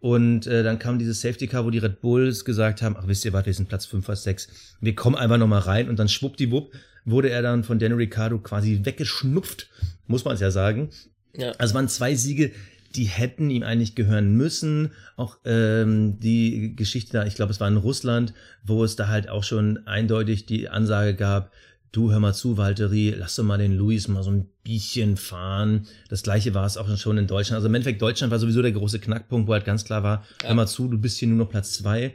[0.00, 3.34] Und äh, dann kam dieses Safety-Car, wo die Red Bulls gesagt haben, ach wisst ihr
[3.34, 4.48] was, wir sind Platz 5 oder 6.
[4.80, 5.90] Wir kommen einfach nochmal rein.
[5.90, 6.72] Und dann schwuppdiwupp
[7.04, 9.68] wurde er dann von Daniel Ricciardo quasi weggeschnupft,
[10.06, 10.88] muss man es ja sagen.
[11.36, 11.52] Ja.
[11.58, 12.52] Also waren zwei Siege,
[12.96, 14.90] die hätten ihm eigentlich gehören müssen.
[15.16, 18.32] Auch ähm, die Geschichte da, ich glaube, es war in Russland,
[18.64, 21.52] wo es da halt auch schon eindeutig die Ansage gab,
[21.92, 25.86] du hör mal zu, Valtteri, lass doch mal den Luis mal so ein bisschen fahren.
[26.08, 27.56] Das gleiche war es auch schon in Deutschland.
[27.56, 30.48] Also im Endeffekt, Deutschland war sowieso der große Knackpunkt, wo halt ganz klar war, Ja.
[30.48, 32.14] hör mal zu, du bist hier nur noch Platz zwei.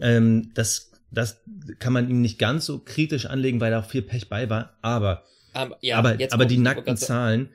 [0.00, 1.42] Ähm, das, das
[1.78, 4.76] kann man ihm nicht ganz so kritisch anlegen, weil da auch viel Pech bei war.
[4.82, 7.50] Aber Aber, ja, aber, jetzt aber die nackten Zahlen,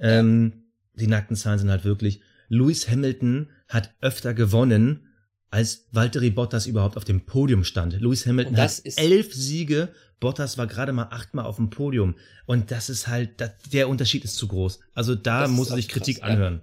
[0.00, 0.61] ähm,
[0.94, 5.08] die nackten Zahlen sind halt wirklich, Lewis Hamilton hat öfter gewonnen,
[5.50, 8.00] als Valtteri Bottas überhaupt auf dem Podium stand.
[8.00, 12.14] Lewis Hamilton hat elf Siege, Bottas war gerade mal achtmal auf dem Podium.
[12.46, 14.80] Und das ist halt, das, der Unterschied ist zu groß.
[14.94, 16.34] Also da muss er sich Kritik krass, ja.
[16.34, 16.62] anhören.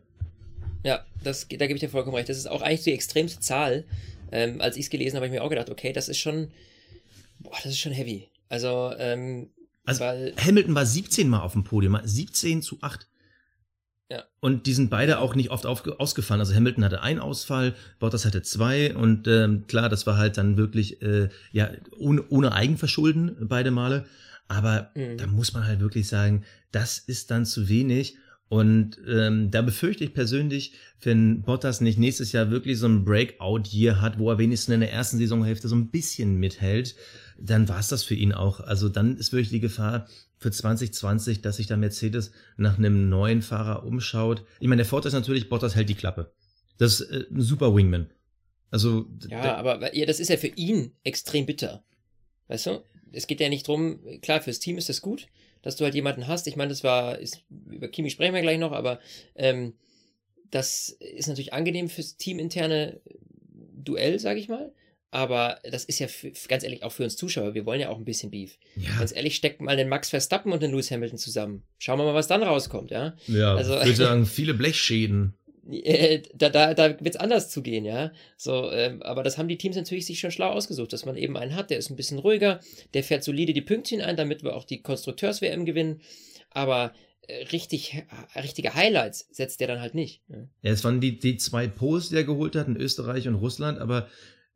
[0.83, 2.29] Ja, das, da gebe ich dir vollkommen recht.
[2.29, 3.83] Das ist auch eigentlich die extremste Zahl.
[4.31, 6.51] Ähm, als ich es gelesen habe, habe ich mir auch gedacht, okay, das ist schon,
[7.39, 8.29] boah, das ist schon heavy.
[8.47, 9.49] Also, ähm,
[9.85, 13.08] Also weil, Hamilton war 17 Mal auf dem Podium, 17 zu 8.
[14.09, 14.23] Ja.
[14.39, 16.39] Und die sind beide auch nicht oft auf, ausgefallen.
[16.41, 20.57] Also Hamilton hatte einen Ausfall, Bottas hatte zwei und ähm, klar, das war halt dann
[20.57, 24.05] wirklich äh, ja ohne, ohne Eigenverschulden beide Male.
[24.47, 25.17] Aber Mhm.
[25.17, 28.17] da muss man halt wirklich sagen, das ist dann zu wenig.
[28.47, 34.01] Und ähm, da befürchte ich persönlich, wenn Bottas nicht nächstes Jahr wirklich so ein Breakout-Year
[34.01, 36.95] hat, wo er wenigstens in der ersten Saisonhälfte so ein bisschen mithält,
[37.39, 38.59] dann war es das für ihn auch.
[38.59, 40.07] Also dann ist wirklich die Gefahr
[40.39, 44.45] für 2020, dass sich da Mercedes nach einem neuen Fahrer umschaut.
[44.59, 46.31] Ich meine, der Vorteil ist natürlich, Bottas hält die Klappe.
[46.77, 48.09] Das ist äh, ein super Wingman.
[48.71, 51.83] Also ja, aber ja, das ist ja für ihn extrem bitter.
[52.47, 52.83] Weißt du?
[53.11, 55.27] Es geht ja nicht drum, klar, fürs Team ist das gut,
[55.61, 56.47] dass du halt jemanden hast.
[56.47, 58.99] Ich meine, das war, ist, über Kimi sprechen wir gleich noch, aber
[59.35, 59.73] ähm,
[60.51, 63.01] das ist natürlich angenehm fürs teaminterne
[63.83, 64.71] Duell, sag ich mal.
[65.11, 67.55] Aber das ist ja für, ganz ehrlich auch für uns Zuschauer.
[67.55, 68.59] Wir wollen ja auch ein bisschen Beef.
[68.75, 68.99] Ja.
[68.99, 71.63] Ganz ehrlich, steckt mal den Max Verstappen und den Lewis Hamilton zusammen.
[71.79, 73.15] Schauen wir mal, was dann rauskommt, ja?
[73.27, 75.33] Ja, also, ich würde sagen, viele Blechschäden.
[75.71, 78.11] Äh, da, da, da wird es anders zugehen, ja.
[78.37, 81.37] So, ähm, aber das haben die Teams natürlich sich schon schlau ausgesucht, dass man eben
[81.37, 82.59] einen hat, der ist ein bisschen ruhiger,
[82.93, 86.01] der fährt solide die Pünktchen ein, damit wir auch die Konstrukteurs-WM gewinnen.
[86.51, 86.93] Aber
[87.27, 88.03] äh, richtig,
[88.35, 90.21] richtige Highlights setzt der dann halt nicht.
[90.29, 93.35] Ja, ja es waren die, die zwei Posts, die er geholt hat in Österreich und
[93.35, 94.07] Russland, aber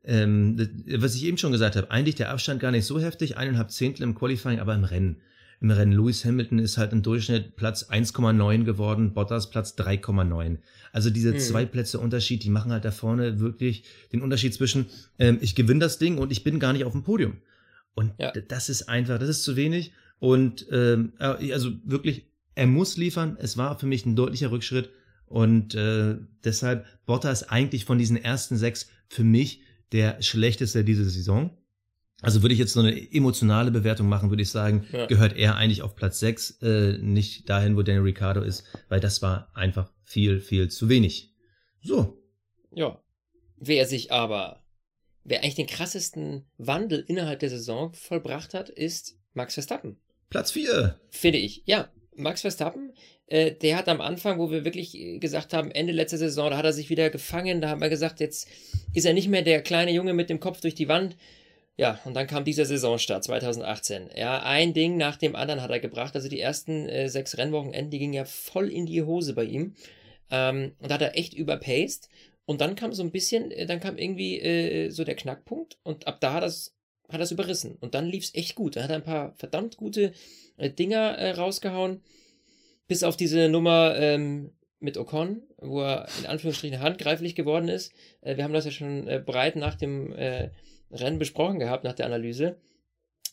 [0.03, 3.71] ähm, was ich eben schon gesagt habe, eigentlich der Abstand gar nicht so heftig, eineinhalb
[3.71, 5.17] Zehntel im Qualifying, aber im Rennen
[5.63, 5.93] im Rennen.
[5.93, 10.57] Lewis Hamilton ist halt im Durchschnitt Platz 1,9 geworden, Bottas Platz 3,9.
[10.91, 11.39] Also diese mhm.
[11.39, 14.87] zwei Plätze Unterschied, die machen halt da vorne wirklich den Unterschied zwischen,
[15.17, 17.37] ähm, ich gewinne das Ding und ich bin gar nicht auf dem Podium.
[17.95, 18.31] Und ja.
[18.31, 19.93] das ist einfach, das ist zu wenig.
[20.19, 23.37] Und ähm, äh, also wirklich, er muss liefern.
[23.39, 24.89] Es war für mich ein deutlicher Rückschritt.
[25.27, 29.61] Und äh, deshalb Bottas eigentlich von diesen ersten sechs für mich
[29.93, 31.57] der schlechteste diese Saison.
[32.21, 35.05] Also würde ich jetzt so eine emotionale Bewertung machen, würde ich sagen, ja.
[35.07, 39.21] gehört er eigentlich auf Platz 6, äh, nicht dahin, wo Daniel Ricciardo ist, weil das
[39.21, 41.33] war einfach viel, viel zu wenig.
[41.81, 42.17] So.
[42.71, 43.01] Ja.
[43.57, 44.63] Wer sich aber,
[45.23, 49.97] wer eigentlich den krassesten Wandel innerhalb der Saison vollbracht hat, ist Max Verstappen.
[50.29, 50.99] Platz 4.
[51.09, 51.63] Finde ich.
[51.65, 52.93] Ja, Max Verstappen,
[53.27, 56.65] äh, der hat am Anfang, wo wir wirklich gesagt haben, Ende letzter Saison, da hat
[56.65, 58.47] er sich wieder gefangen, da haben wir gesagt, jetzt
[58.93, 61.15] ist er nicht mehr der kleine Junge mit dem Kopf durch die Wand,
[61.75, 64.11] ja, und dann kam dieser Saisonstart 2018.
[64.15, 66.15] Ja, ein Ding nach dem anderen hat er gebracht.
[66.15, 69.73] Also die ersten äh, sechs Rennwochenenden, die gingen ja voll in die Hose bei ihm.
[70.29, 72.09] Ähm, und da hat er echt überpaced.
[72.45, 75.77] Und dann kam so ein bisschen, äh, dann kam irgendwie äh, so der Knackpunkt.
[75.81, 76.75] Und ab da hat das
[77.09, 77.75] hat das überrissen.
[77.79, 78.75] Und dann lief es echt gut.
[78.75, 80.13] Dann hat er ein paar verdammt gute
[80.57, 82.01] äh, Dinger äh, rausgehauen.
[82.87, 84.51] Bis auf diese Nummer ähm,
[84.83, 87.93] mit Ocon, wo er in Anführungsstrichen handgreiflich geworden ist.
[88.21, 90.49] Äh, wir haben das ja schon äh, breit nach dem äh,
[90.91, 92.57] Rennen besprochen gehabt nach der Analyse.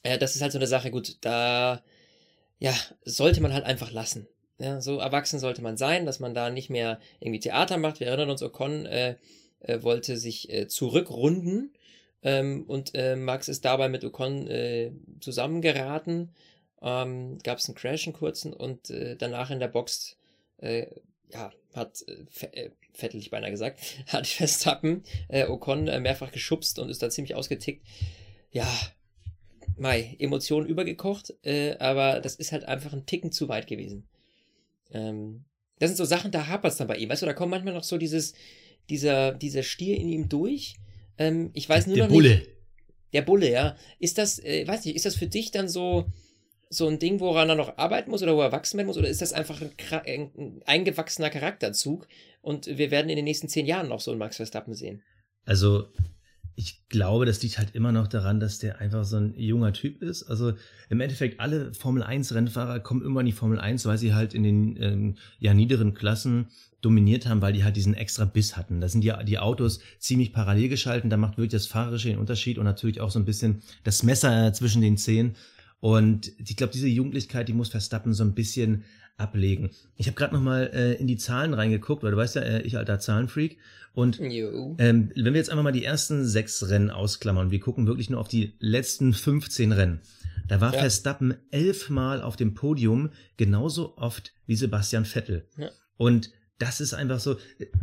[0.02, 1.82] Äh, das ist halt so eine Sache, gut, da
[2.58, 2.72] ja,
[3.04, 4.28] sollte man halt einfach lassen.
[4.58, 7.98] Ja, so erwachsen sollte man sein, dass man da nicht mehr irgendwie Theater macht.
[7.98, 9.16] Wir erinnern uns, Ocon äh,
[9.60, 11.72] äh, wollte sich zurückrunden
[12.22, 14.48] ähm, und Max ist dabei mit Ocon
[15.20, 16.34] zusammengeraten.
[16.82, 20.18] Ähm, Gab es einen Crash, einen kurzen und danach in der Box
[21.32, 22.04] ja, hat
[22.52, 27.10] äh, Vettel ich beinahe gesagt, hat Verstappen äh, Ocon äh, mehrfach geschubst und ist da
[27.10, 27.86] ziemlich ausgetickt.
[28.50, 28.68] Ja,
[29.76, 34.08] Mai, Emotionen übergekocht, äh, aber das ist halt einfach ein Ticken zu weit gewesen.
[34.92, 35.44] Ähm,
[35.78, 37.08] das sind so Sachen, da hapert es dann bei ihm.
[37.08, 38.34] Weißt du, da kommt manchmal noch so dieses,
[38.90, 40.74] dieser, dieser Stier in ihm durch.
[41.16, 42.36] Ähm, ich weiß nur der noch Bulle.
[42.36, 42.50] nicht.
[43.12, 43.76] Der Bulle, ja.
[43.98, 46.06] Ist das, äh, weiß nicht, ist das für dich dann so,
[46.72, 48.96] so ein Ding, woran er noch arbeiten muss oder wo er wachsen werden muss?
[48.96, 49.72] Oder ist das einfach ein,
[50.06, 52.06] ein, eingewachsener Charakterzug
[52.40, 55.02] und wir werden in den nächsten zehn Jahren noch so einen Max Verstappen sehen?
[55.44, 55.88] Also,
[56.54, 60.02] ich glaube, das liegt halt immer noch daran, dass der einfach so ein junger Typ
[60.02, 60.24] ist.
[60.24, 60.52] Also
[60.90, 64.34] im Endeffekt alle Formel 1 Rennfahrer kommen immer in die Formel 1, weil sie halt
[64.34, 66.48] in den ähm, ja niederen Klassen
[66.82, 68.80] dominiert haben, weil die halt diesen extra Biss hatten.
[68.80, 72.58] Da sind ja die Autos ziemlich parallel geschalten, da macht wirklich das Fahrerische den Unterschied
[72.58, 75.36] und natürlich auch so ein bisschen das Messer zwischen den Zehen.
[75.80, 78.84] Und ich glaube, diese Jugendlichkeit, die muss Verstappen so ein bisschen
[79.16, 79.70] ablegen.
[79.96, 82.62] Ich habe gerade noch mal äh, in die Zahlen reingeguckt, weil du weißt ja, äh,
[82.62, 83.58] ich alter Zahlenfreak.
[83.92, 88.08] Und ähm, wenn wir jetzt einfach mal die ersten sechs Rennen ausklammern, wir gucken wirklich
[88.08, 90.00] nur auf die letzten 15 Rennen.
[90.48, 90.80] Da war ja.
[90.80, 95.46] Verstappen elfmal auf dem Podium, genauso oft wie Sebastian Vettel.
[95.56, 95.70] Ja.
[95.96, 97.36] Und das ist einfach so,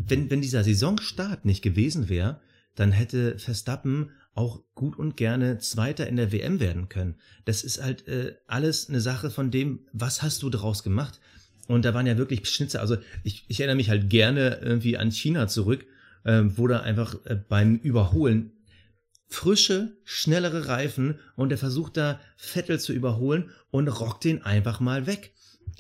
[0.08, 2.40] wenn, wenn dieser Saisonstart nicht gewesen wäre,
[2.76, 7.16] dann hätte Verstappen auch gut und gerne Zweiter in der WM werden können.
[7.46, 11.20] Das ist halt äh, alles eine Sache von dem, was hast du daraus gemacht?
[11.68, 12.80] Und da waren ja wirklich Schnitzer.
[12.80, 15.86] Also ich, ich erinnere mich halt gerne irgendwie an China zurück,
[16.24, 18.52] äh, wo da einfach äh, beim Überholen
[19.28, 25.08] frische, schnellere Reifen und er versucht da Vettel zu überholen und rockt den einfach mal
[25.08, 25.34] weg.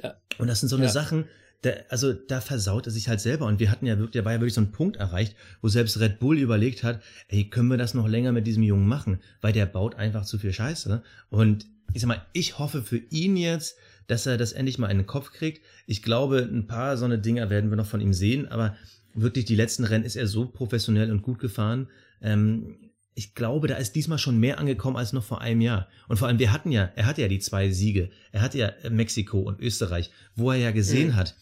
[0.04, 0.15] Ja.
[0.38, 0.91] Und das sind so eine ja.
[0.91, 1.26] Sachen,
[1.62, 3.46] da, also da versaut er sich halt selber.
[3.46, 6.00] Und wir hatten ja wirklich, da war ja wirklich so ein Punkt erreicht, wo selbst
[6.00, 9.20] Red Bull überlegt hat, ey, können wir das noch länger mit diesem Jungen machen?
[9.41, 11.02] Weil der baut einfach zu viel Scheiße.
[11.30, 14.98] Und ich sag mal, ich hoffe für ihn jetzt, dass er das endlich mal in
[14.98, 15.62] den Kopf kriegt.
[15.86, 18.76] Ich glaube, ein paar so eine Dinger werden wir noch von ihm sehen, aber
[19.13, 21.88] wirklich die letzten Rennen ist er so professionell und gut gefahren.
[22.22, 22.78] Ähm,
[23.17, 25.88] ich glaube, da ist diesmal schon mehr angekommen als noch vor einem Jahr.
[26.08, 28.12] Und vor allem, wir hatten ja, er hatte ja die zwei Siege.
[28.32, 31.15] Er hatte ja Mexiko und Österreich, wo er ja gesehen mhm.
[31.15, 31.36] hat,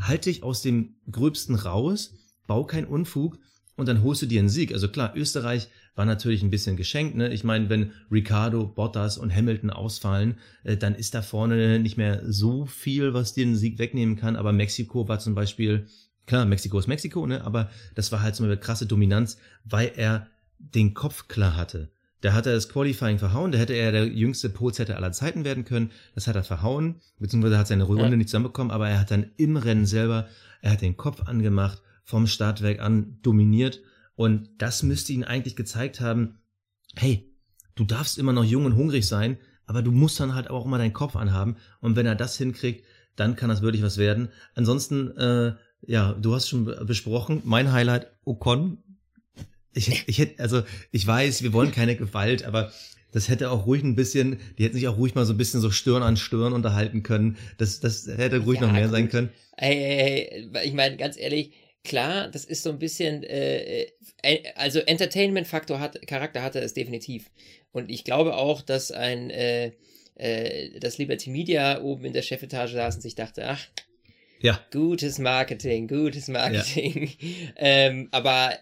[0.00, 2.14] halt dich aus dem Gröbsten raus,
[2.46, 3.38] bau keinen Unfug
[3.76, 4.72] und dann holst du dir einen Sieg.
[4.72, 7.14] Also klar, Österreich war natürlich ein bisschen geschenkt.
[7.14, 7.30] Ne?
[7.30, 12.22] Ich meine, wenn Ricardo, Bottas und Hamilton ausfallen, äh, dann ist da vorne nicht mehr
[12.24, 14.34] so viel, was dir einen Sieg wegnehmen kann.
[14.34, 15.88] Aber Mexiko war zum Beispiel,
[16.24, 17.44] klar, Mexiko ist Mexiko, ne?
[17.44, 19.36] aber das war halt zum Beispiel krasse Dominanz,
[19.66, 20.26] weil er
[20.58, 21.90] den Kopf klar hatte.
[22.20, 25.64] Da hat er das Qualifying verhauen, da hätte er der jüngste Polzetter aller Zeiten werden
[25.64, 25.92] können.
[26.14, 29.56] Das hat er verhauen, beziehungsweise hat seine Runde nicht zusammenbekommen, aber er hat dann im
[29.56, 30.28] Rennen selber,
[30.60, 33.80] er hat den Kopf angemacht, vom Startwerk an dominiert
[34.16, 36.38] und das müsste ihn eigentlich gezeigt haben,
[36.96, 37.32] hey,
[37.76, 40.78] du darfst immer noch jung und hungrig sein, aber du musst dann halt auch immer
[40.78, 41.56] deinen Kopf anhaben.
[41.80, 44.30] Und wenn er das hinkriegt, dann kann das wirklich was werden.
[44.54, 48.78] Ansonsten, äh, ja, du hast schon besprochen, mein Highlight, Ocon.
[49.74, 52.72] Ich, ich hätte, also ich weiß, wir wollen keine Gewalt, aber
[53.12, 55.60] das hätte auch ruhig ein bisschen, die hätten sich auch ruhig mal so ein bisschen
[55.60, 57.38] so Stirn an Stirn unterhalten können.
[57.56, 58.92] Das, das hätte ruhig ja, noch mehr gut.
[58.92, 59.30] sein können.
[59.56, 61.52] Ey, ey, ey, ich meine, ganz ehrlich,
[61.84, 63.86] klar, das ist so ein bisschen, äh,
[64.22, 67.30] äh also Entertainment-Faktor hat, Charakter hatte es definitiv.
[67.72, 69.72] Und ich glaube auch, dass ein, äh,
[70.16, 73.66] äh, das Liberty Media oben in der Chefetage saß und sich dachte, ach,
[74.40, 74.60] ja.
[74.70, 77.10] gutes Marketing, gutes Marketing.
[77.20, 77.28] Ja.
[77.56, 78.52] ähm, aber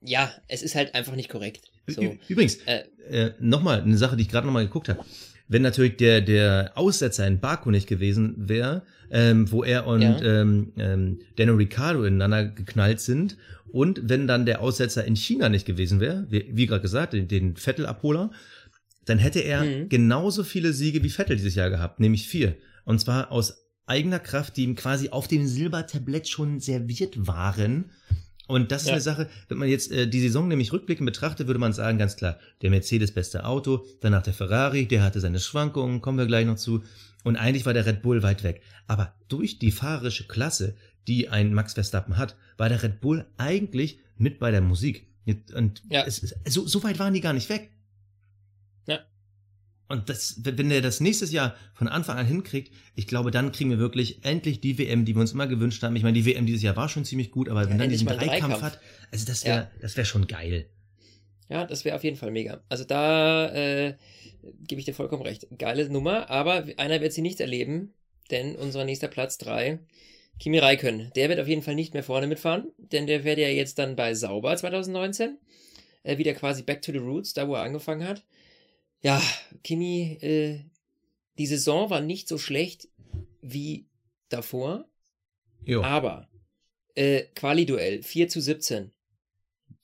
[0.00, 1.70] ja, es ist halt einfach nicht korrekt.
[1.86, 2.16] So.
[2.28, 5.04] Übrigens, äh, äh, nochmal eine Sache, die ich gerade nochmal geguckt habe.
[5.48, 10.20] Wenn natürlich der, der Aussetzer in Baku nicht gewesen wäre, ähm, wo er und ja.
[10.20, 13.36] ähm, ähm, Daniel Ricciardo ineinander geknallt sind.
[13.70, 17.28] Und wenn dann der Aussetzer in China nicht gewesen wäre, wie, wie gerade gesagt, den,
[17.28, 18.30] den Vettel-Abholer,
[19.04, 19.88] dann hätte er mhm.
[19.88, 22.56] genauso viele Siege wie Vettel dieses Jahr gehabt, nämlich vier.
[22.84, 27.90] Und zwar aus eigener Kraft, die ihm quasi auf dem Silbertablett schon serviert waren.
[28.46, 28.94] Und das ist ja.
[28.94, 32.16] eine Sache, wenn man jetzt äh, die Saison nämlich rückblickend betrachtet, würde man sagen, ganz
[32.16, 36.46] klar, der Mercedes beste Auto, danach der Ferrari, der hatte seine Schwankungen, kommen wir gleich
[36.46, 36.82] noch zu.
[37.24, 38.62] Und eigentlich war der Red Bull weit weg.
[38.86, 40.76] Aber durch die fahrerische Klasse,
[41.08, 45.08] die ein Max Verstappen hat, war der Red Bull eigentlich mit bei der Musik.
[45.54, 46.04] Und ja.
[46.04, 47.72] es, so, so weit waren die gar nicht weg.
[48.86, 49.00] Ja.
[49.88, 53.70] Und das, wenn der das nächstes Jahr von Anfang an hinkriegt, ich glaube, dann kriegen
[53.70, 55.94] wir wirklich endlich die WM, die wir uns immer gewünscht haben.
[55.94, 58.06] Ich meine, die WM dieses Jahr war schon ziemlich gut, aber ja, wenn dann diesen
[58.06, 58.80] Dreikampf, Dreikampf hat,
[59.12, 59.70] also das wäre, ja.
[59.80, 60.66] das wäre schon geil.
[61.48, 62.60] Ja, das wäre auf jeden Fall mega.
[62.68, 63.94] Also da äh,
[64.66, 65.46] gebe ich dir vollkommen recht.
[65.56, 67.94] Geile Nummer, aber einer wird sie nicht erleben,
[68.32, 69.78] denn unser nächster Platz 3,
[70.40, 73.48] Kimi Räikkönen, der wird auf jeden Fall nicht mehr vorne mitfahren, denn der wird ja
[73.48, 75.38] jetzt dann bei Sauber 2019
[76.02, 78.24] äh, wieder quasi back to the roots, da wo er angefangen hat.
[79.06, 79.22] Ja,
[79.62, 80.64] Kimi, äh,
[81.38, 82.88] die Saison war nicht so schlecht
[83.40, 83.86] wie
[84.30, 84.88] davor,
[85.64, 85.80] jo.
[85.84, 86.28] aber
[86.96, 88.90] äh, Quali-Duell 4 zu 17.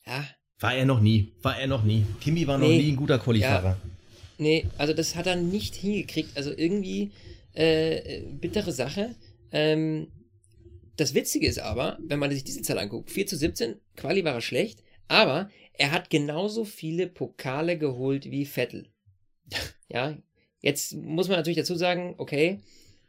[0.04, 0.26] Ja,
[0.58, 1.34] war er noch nie.
[1.40, 2.04] War er noch nie.
[2.20, 2.78] Kimi war noch nee.
[2.78, 3.68] nie ein guter Qualifahrer.
[3.68, 3.90] Ja.
[4.38, 6.36] Nee, also das hat er nicht hingekriegt.
[6.36, 7.12] Also irgendwie
[7.52, 9.14] äh, bittere Sache.
[9.52, 10.08] Ähm,
[10.96, 14.34] das Witzige ist aber, wenn man sich diese Zahl anguckt, 4 zu 17, Quali war
[14.34, 18.91] er schlecht, aber er hat genauso viele Pokale geholt wie Vettel.
[19.88, 20.16] Ja,
[20.60, 22.60] jetzt muss man natürlich dazu sagen, okay,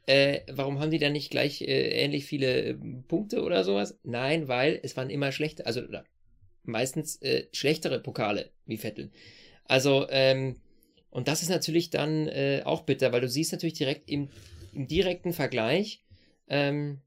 [0.05, 2.73] äh, warum haben die dann nicht gleich äh, ähnlich viele äh,
[3.07, 3.97] Punkte oder sowas?
[4.03, 5.81] Nein, weil es waren immer schlechte, also
[6.63, 9.11] meistens äh, schlechtere Pokale wie Vettel.
[9.65, 10.57] Also, ähm,
[11.09, 14.29] und das ist natürlich dann äh, auch bitter, weil du siehst natürlich direkt im,
[14.73, 16.03] im direkten Vergleich,
[16.47, 17.01] ähm,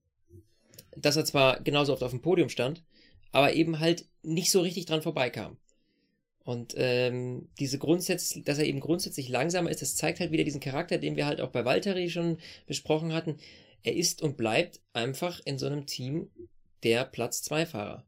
[0.97, 2.83] dass er zwar genauso oft auf dem Podium stand,
[3.33, 5.59] aber eben halt nicht so richtig dran vorbeikam.
[6.47, 10.61] Und ähm, diese grundsätzlich, dass er eben grundsätzlich langsamer ist, das zeigt halt wieder diesen
[10.61, 13.39] Charakter, den wir halt auch bei Valtteri schon besprochen hatten.
[13.83, 16.31] Er ist und bleibt einfach in so einem Team
[16.85, 18.05] der Platz 2 Fahrer.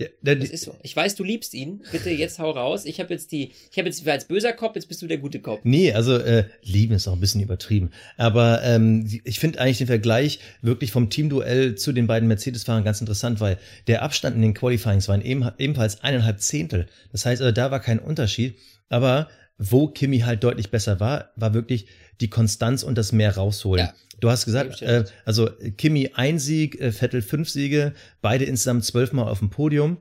[0.00, 0.74] Ja, das ist so.
[0.82, 1.82] Ich weiß, du liebst ihn.
[1.92, 2.86] Bitte jetzt hau raus.
[2.86, 5.40] Ich habe jetzt die, ich habe jetzt als böser Kopf, jetzt bist du der gute
[5.40, 5.60] Kopf.
[5.62, 7.90] Nee, also äh, lieben ist auch ein bisschen übertrieben.
[8.16, 13.00] Aber ähm, ich finde eigentlich den Vergleich wirklich vom Teamduell zu den beiden Mercedes-Fahrern ganz
[13.00, 13.58] interessant, weil
[13.88, 16.86] der Abstand in den Qualifyings waren eben, ebenfalls eineinhalb Zehntel.
[17.12, 18.56] Das heißt, also, da war kein Unterschied.
[18.88, 21.86] Aber wo Kimi halt deutlich besser war, war wirklich
[22.20, 23.86] die Konstanz und das mehr rausholen.
[23.86, 23.94] Ja.
[24.20, 29.28] Du hast gesagt, äh, also Kimi ein Sieg, äh, Vettel fünf Siege, beide insgesamt zwölfmal
[29.28, 29.98] auf dem Podium.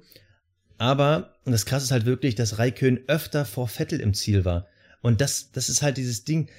[0.77, 4.67] Aber das Krasse ist halt wirklich, dass Raikön öfter vor Vettel im Ziel war.
[5.01, 6.49] Und das, das ist halt dieses Ding.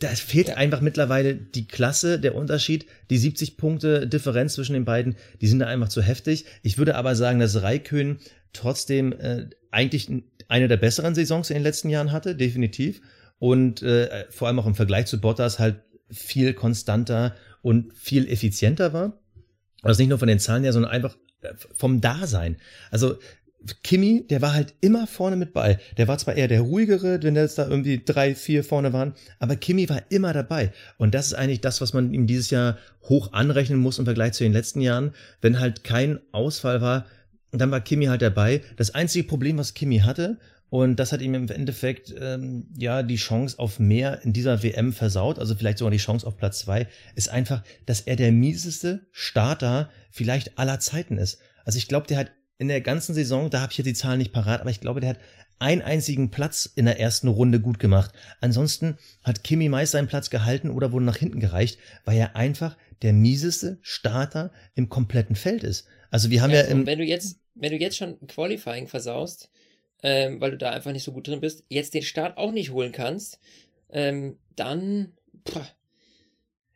[0.00, 0.56] Da fehlt ja.
[0.56, 5.60] einfach mittlerweile die Klasse, der Unterschied, die 70 Punkte Differenz zwischen den beiden, die sind
[5.60, 6.44] da einfach zu heftig.
[6.62, 8.18] Ich würde aber sagen, dass Raikön
[8.52, 10.10] trotzdem äh, eigentlich
[10.48, 13.00] eine der besseren Saisons in den letzten Jahren hatte, definitiv.
[13.38, 18.92] Und äh, vor allem auch im Vergleich zu Bottas halt viel konstanter und viel effizienter
[18.92, 19.18] war.
[19.82, 22.56] Also nicht nur von den Zahlen her, sondern einfach äh, vom Dasein.
[22.90, 23.18] Also
[23.82, 25.78] Kimi, der war halt immer vorne mit bei.
[25.96, 29.56] Der war zwar eher der ruhigere, wenn jetzt da irgendwie drei, vier vorne waren, aber
[29.56, 30.72] Kimi war immer dabei.
[30.98, 34.34] Und das ist eigentlich das, was man ihm dieses Jahr hoch anrechnen muss im Vergleich
[34.34, 35.14] zu den letzten Jahren.
[35.40, 37.06] Wenn halt kein Ausfall war,
[37.52, 38.62] dann war Kimi halt dabei.
[38.76, 40.38] Das einzige Problem, was Kimi hatte,
[40.68, 44.92] und das hat ihm im Endeffekt ähm, ja die Chance auf mehr in dieser WM
[44.92, 49.06] versaut, also vielleicht sogar die Chance auf Platz zwei, ist einfach, dass er der mieseste
[49.12, 51.38] Starter vielleicht aller Zeiten ist.
[51.64, 54.18] Also ich glaube, der hat in der ganzen Saison, da habe ich jetzt die Zahlen
[54.18, 55.18] nicht parat, aber ich glaube, der hat
[55.58, 58.12] einen einzigen Platz in der ersten Runde gut gemacht.
[58.40, 62.76] Ansonsten hat Kimi meist seinen Platz gehalten oder wurde nach hinten gereicht, weil er einfach
[63.02, 65.86] der mieseste Starter im kompletten Feld ist.
[66.10, 69.50] Also wir haben ja, ja im wenn du jetzt wenn du jetzt schon Qualifying versaust,
[70.02, 72.72] ähm, weil du da einfach nicht so gut drin bist, jetzt den Start auch nicht
[72.72, 73.40] holen kannst,
[73.90, 75.12] ähm, dann,
[75.48, 75.60] pff,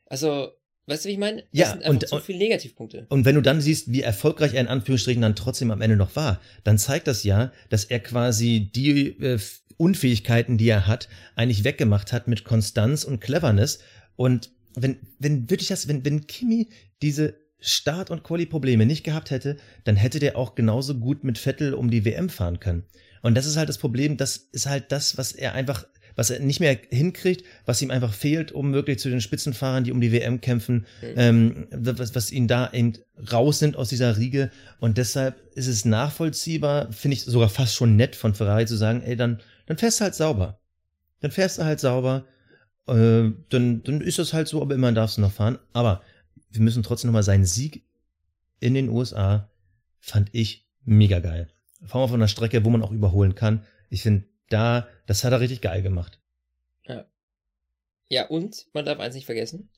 [0.07, 0.49] also,
[0.87, 1.43] weißt du, wie ich meine?
[1.43, 3.07] Das ja, sind und, so viele Negativpunkte.
[3.09, 6.17] Und wenn du dann siehst, wie erfolgreich er in Anführungsstrichen dann trotzdem am Ende noch
[6.17, 9.39] war, dann zeigt das ja, dass er quasi die äh,
[9.77, 13.79] Unfähigkeiten, die er hat, eigentlich weggemacht hat mit Konstanz und Cleverness.
[14.17, 16.69] Und wenn, wenn wirklich das, wenn, wenn Kimi
[17.03, 21.75] diese Start- und Quali-Probleme nicht gehabt hätte, dann hätte der auch genauso gut mit Vettel
[21.75, 22.85] um die WM fahren können.
[23.23, 26.41] Und das ist halt das Problem, das ist halt das, was er einfach, was er
[26.41, 30.13] nicht mehr hinkriegt, was ihm einfach fehlt, um wirklich zu den Spitzenfahrern, die um die
[30.13, 31.15] WM kämpfen, mhm.
[31.17, 32.95] ähm, was, was ihn da eben
[33.31, 34.51] raus sind aus dieser Riege.
[34.79, 39.03] Und deshalb ist es nachvollziehbar, finde ich sogar fast schon nett von Ferrari zu sagen,
[39.03, 40.61] ey, dann, dann fährst du halt sauber.
[41.21, 42.25] Dann fährst du halt sauber.
[42.89, 45.59] Äh, dann, dann ist das halt so, aber immerhin darfst du noch fahren.
[45.75, 46.03] Aber
[46.51, 47.85] wir müssen trotzdem nochmal seinen Sieg
[48.59, 49.51] in den USA,
[50.01, 51.51] fand ich mega geil
[51.85, 53.65] fahren wir von einer Strecke, wo man auch überholen kann.
[53.89, 56.21] Ich finde, da, das hat er richtig geil gemacht.
[56.87, 57.07] Ja.
[58.09, 59.71] Ja, und man darf eins nicht vergessen,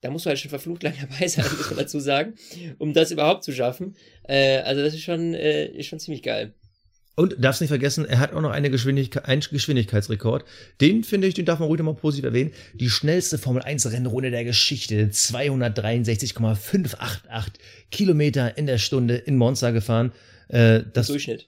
[0.00, 2.34] da musst du halt schon verflucht lang dabei sein, muss man dazu sagen,
[2.78, 3.96] um das überhaupt zu schaffen.
[4.24, 6.54] Äh, also das ist schon, äh, ist schon ziemlich geil.
[7.20, 10.42] Und darfst nicht vergessen, er hat auch noch eine Geschwindigkeit, einen Geschwindigkeitsrekord.
[10.80, 12.52] Den finde ich, den darf man ruhig nochmal positiv erwähnen.
[12.72, 15.10] Die schnellste Formel 1 Rennrunde der Geschichte.
[15.10, 20.12] 263,588 Kilometer in der Stunde in Monza gefahren.
[20.48, 21.46] Äh, das, Durchschnitt.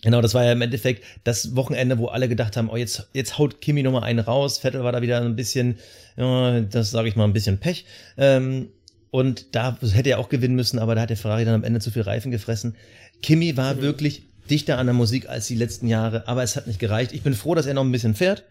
[0.00, 3.36] Genau, das war ja im Endeffekt das Wochenende, wo alle gedacht haben, oh, jetzt, jetzt
[3.36, 4.56] haut Kimi nochmal einen raus.
[4.56, 5.76] Vettel war da wieder ein bisschen,
[6.16, 7.84] ja, das sage ich mal, ein bisschen Pech.
[8.16, 8.70] Ähm,
[9.10, 11.80] und da hätte er auch gewinnen müssen, aber da hat der Ferrari dann am Ende
[11.80, 12.74] zu viel Reifen gefressen.
[13.20, 13.82] Kimi war mhm.
[13.82, 17.12] wirklich dichter an der Musik als die letzten Jahre, aber es hat nicht gereicht.
[17.12, 18.44] Ich bin froh, dass er noch ein bisschen fährt,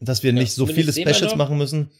[0.00, 1.90] dass wir ja, nicht so viele Specials machen müssen.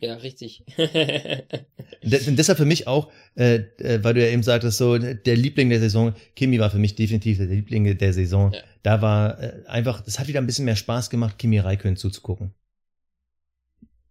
[0.00, 0.64] Ja, richtig.
[2.02, 5.80] deshalb für mich auch, äh, äh, weil du ja eben sagtest, so der Liebling der
[5.80, 8.52] Saison, Kimi war für mich definitiv der Liebling der Saison.
[8.52, 8.60] Ja.
[8.82, 12.52] Da war äh, einfach, es hat wieder ein bisschen mehr Spaß gemacht, Kimi Raikön zuzugucken.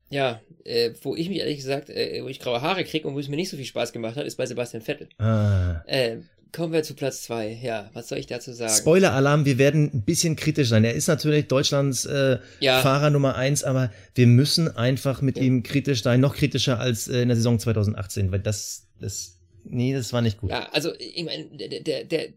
[0.10, 3.20] Ja, äh, wo ich mich ehrlich gesagt, äh, wo ich graue Haare kriege und wo
[3.20, 5.10] es mir nicht so viel Spaß gemacht hat, ist bei Sebastian Vettel.
[5.18, 5.82] Ah.
[5.86, 6.18] Äh,
[6.56, 7.60] Kommen wir zu Platz zwei.
[7.64, 8.72] Ja, was soll ich dazu sagen?
[8.72, 10.84] Spoiler-Alarm, wir werden ein bisschen kritisch sein.
[10.84, 12.80] Er ist natürlich Deutschlands äh, ja.
[12.80, 15.44] Fahrer Nummer eins, aber wir müssen einfach mit ja.
[15.44, 19.94] ihm kritisch sein, noch kritischer als äh, in der Saison 2018, weil das, das, nee,
[19.94, 20.52] das war nicht gut.
[20.52, 22.28] Ja, also ich meine, der, der, der,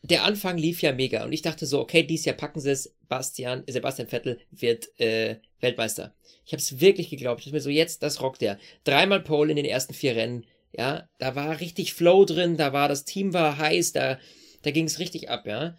[0.00, 2.96] der Anfang lief ja mega und ich dachte so, okay, dieses Jahr packen sie es,
[3.08, 6.14] Bastian, Sebastian Vettel wird äh, Weltmeister.
[6.46, 7.46] Ich habe es wirklich geglaubt.
[7.46, 8.58] Ich mir so, jetzt, das rockt er.
[8.84, 12.88] Dreimal Pole in den ersten vier Rennen ja, da war richtig Flow drin, da war
[12.88, 14.18] das Team war heiß, da,
[14.62, 15.76] da ging es richtig ab, ja.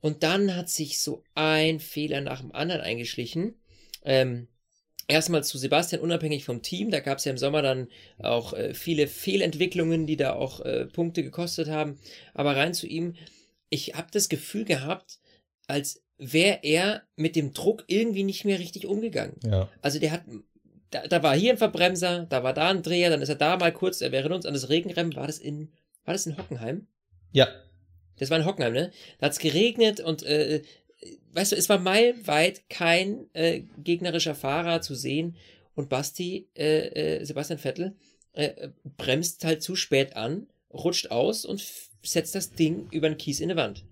[0.00, 3.54] Und dann hat sich so ein Fehler nach dem anderen eingeschlichen.
[4.04, 4.48] Ähm,
[5.06, 8.74] erstmal zu Sebastian, unabhängig vom Team, da gab es ja im Sommer dann auch äh,
[8.74, 12.00] viele Fehlentwicklungen, die da auch äh, Punkte gekostet haben.
[12.34, 13.14] Aber rein zu ihm,
[13.68, 15.20] ich habe das Gefühl gehabt,
[15.66, 19.36] als wäre er mit dem Druck irgendwie nicht mehr richtig umgegangen.
[19.44, 19.68] Ja.
[19.82, 20.24] Also der hat
[20.92, 23.56] da, da war hier ein Verbremser, da war da ein Dreher, dann ist er da
[23.56, 25.72] mal kurz, er wäre uns an das Regenrennen, war das in,
[26.04, 26.86] war das in Hockenheim?
[27.32, 27.48] Ja.
[28.18, 28.92] Das war in Hockenheim, ne?
[29.18, 30.62] Da hat es geregnet und, äh,
[31.32, 35.36] weißt du, es war meilenweit kein äh, gegnerischer Fahrer zu sehen
[35.74, 37.96] und Basti, äh, äh, Sebastian Vettel,
[38.34, 41.64] äh, bremst halt zu spät an, rutscht aus und
[42.02, 43.84] setzt das Ding über den Kies in die Wand.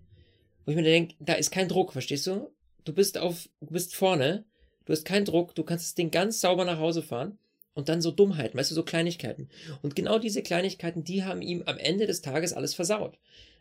[0.65, 2.51] wo ich mir denke, da ist kein Druck, verstehst du?
[2.85, 4.45] Du bist auf, du bist vorne,
[4.85, 7.39] du hast keinen Druck, du kannst das Ding ganz sauber nach Hause fahren
[7.75, 9.49] und dann so Dummheiten, weißt du, so Kleinigkeiten.
[9.83, 13.19] Und genau diese Kleinigkeiten, die haben ihm am Ende des Tages alles versaut.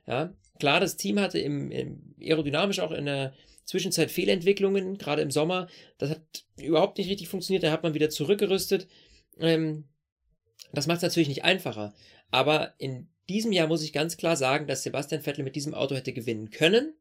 [0.08, 3.34] Ja, klar, das Team hatte im, im aerodynamisch auch in der
[3.66, 5.68] Zwischenzeit Fehlentwicklungen, gerade im Sommer.
[6.00, 6.22] Das hat
[6.60, 7.64] überhaupt nicht richtig funktioniert.
[7.64, 8.88] Da hat man wieder zurückgerüstet.
[9.40, 9.84] Ähm,
[10.74, 11.94] das macht es natürlich nicht einfacher.
[12.32, 15.96] Aber in diesem Jahr muss ich ganz klar sagen, dass Sebastian Vettel mit diesem Auto
[15.96, 16.96] hätte gewinnen können.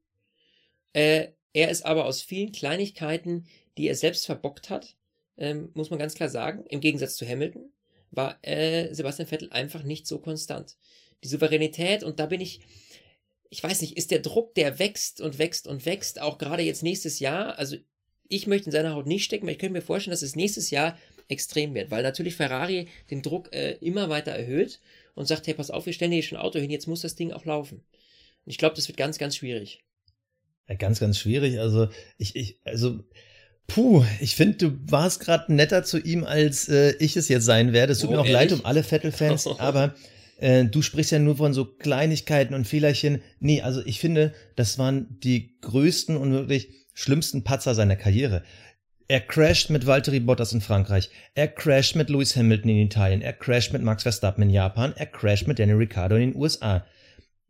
[0.92, 3.46] Äh, er ist aber aus vielen Kleinigkeiten,
[3.76, 4.96] die er selbst verbockt hat,
[5.36, 7.70] ähm, muss man ganz klar sagen, im Gegensatz zu Hamilton,
[8.11, 10.76] war äh, Sebastian Vettel einfach nicht so konstant.
[11.22, 12.61] Die Souveränität, und da bin ich,
[13.51, 16.82] ich weiß nicht, ist der Druck, der wächst und wächst und wächst, auch gerade jetzt
[16.82, 17.76] nächstes Jahr, also
[18.28, 20.70] ich möchte in seiner Haut nicht stecken, aber ich könnte mir vorstellen, dass es nächstes
[20.70, 24.80] Jahr extrem wird, weil natürlich Ferrari den Druck äh, immer weiter erhöht
[25.14, 27.14] und sagt, hey, pass auf, wir stellen hier schon ein Auto hin, jetzt muss das
[27.14, 27.76] Ding auch laufen.
[28.44, 29.82] Und ich glaube, das wird ganz, ganz schwierig.
[30.68, 31.58] Ja, ganz, ganz schwierig.
[31.58, 31.88] Also
[32.18, 33.00] ich, ich, also
[33.68, 37.74] Puh, ich finde, du warst gerade netter zu ihm, als äh, ich es jetzt sein
[37.74, 37.92] werde.
[37.92, 38.50] Es tut oh, mir auch ehrlich?
[38.50, 39.94] leid um alle Vettel-Fans, aber
[40.38, 43.20] äh, du sprichst ja nur von so Kleinigkeiten und Fehlerchen.
[43.40, 48.42] Nee, also ich finde, das waren die größten und wirklich schlimmsten Patzer seiner Karriere.
[49.06, 51.10] Er crasht mit Valtteri Bottas in Frankreich.
[51.34, 53.20] Er crasht mit Lewis Hamilton in Italien.
[53.20, 54.94] Er crasht mit Max Verstappen in Japan.
[54.96, 56.86] Er crasht mit Danny Ricciardo in den USA.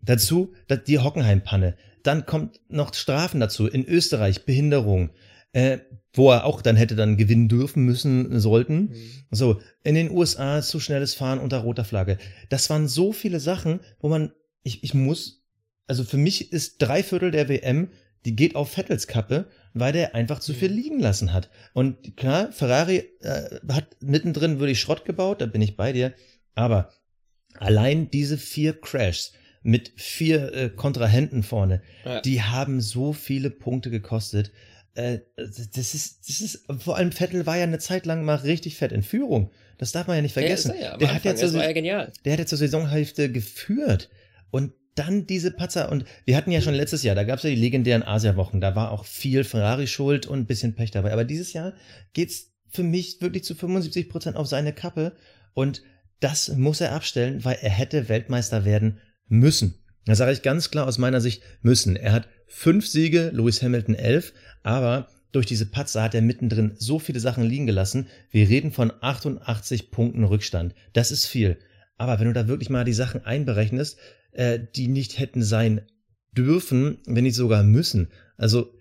[0.00, 0.52] Dazu
[0.86, 1.76] die Hockenheim-Panne.
[2.08, 3.66] Dann kommt noch Strafen dazu.
[3.66, 5.10] In Österreich Behinderung.
[5.52, 5.80] Äh,
[6.14, 8.80] wo er auch dann hätte dann gewinnen dürfen müssen sollten.
[8.80, 8.94] Mhm.
[9.30, 12.16] So, in den USA zu schnelles Fahren unter roter Flagge.
[12.48, 14.32] Das waren so viele Sachen, wo man,
[14.62, 15.44] ich, ich muss,
[15.86, 17.90] also für mich ist drei Viertel der WM,
[18.24, 20.76] die geht auf Vettels Kappe, weil der einfach zu viel mhm.
[20.76, 21.50] liegen lassen hat.
[21.74, 26.14] Und klar, Ferrari äh, hat mittendrin würde ich Schrott gebaut, da bin ich bei dir.
[26.54, 26.90] Aber
[27.58, 32.20] allein diese vier Crashs mit vier äh, Kontrahenten vorne, ja.
[32.20, 34.52] die haben so viele Punkte gekostet.
[34.94, 38.76] Äh, das ist, das ist, vor allem Vettel war ja eine Zeit lang mal richtig
[38.76, 39.50] fett in Führung.
[39.78, 40.72] Das darf man ja nicht vergessen.
[40.74, 42.12] Ja, ja, der, hat ja zur, ja genial.
[42.24, 44.10] der hat ja zur Saisonhälfte geführt.
[44.50, 45.90] Und dann diese Patzer.
[45.90, 48.60] Und wir hatten ja schon letztes Jahr, da gab es ja die legendären Asia-Wochen.
[48.60, 51.12] Da war auch viel Ferrari schuld und ein bisschen Pech dabei.
[51.12, 51.74] Aber dieses Jahr
[52.12, 55.12] geht's für mich wirklich zu 75 Prozent auf seine Kappe.
[55.54, 55.82] Und
[56.20, 58.98] das muss er abstellen, weil er hätte Weltmeister werden
[59.28, 59.74] müssen.
[60.04, 61.96] Da sage ich ganz klar aus meiner Sicht müssen.
[61.96, 66.98] Er hat fünf Siege, Lewis Hamilton elf, aber durch diese Patzer hat er mittendrin so
[66.98, 68.06] viele Sachen liegen gelassen.
[68.30, 70.74] Wir reden von 88 Punkten Rückstand.
[70.94, 71.58] Das ist viel.
[71.98, 73.98] Aber wenn du da wirklich mal die Sachen einberechnest,
[74.32, 75.82] äh, die nicht hätten sein
[76.32, 78.08] dürfen, wenn nicht sogar müssen.
[78.36, 78.72] Also,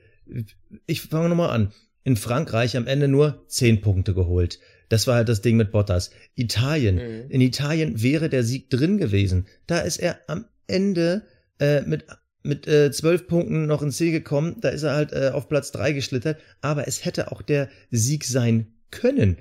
[0.85, 1.73] ich fange nochmal an.
[2.03, 4.59] In Frankreich am Ende nur 10 Punkte geholt.
[4.89, 6.11] Das war halt das Ding mit Bottas.
[6.35, 6.95] Italien.
[6.95, 7.29] Mhm.
[7.29, 9.47] In Italien wäre der Sieg drin gewesen.
[9.65, 11.23] Da ist er am Ende
[11.59, 12.05] äh, mit
[12.43, 14.57] mit äh, zwölf Punkten noch ins Ziel gekommen.
[14.61, 16.39] Da ist er halt äh, auf Platz drei geschlittert.
[16.61, 19.37] Aber es hätte auch der Sieg sein können.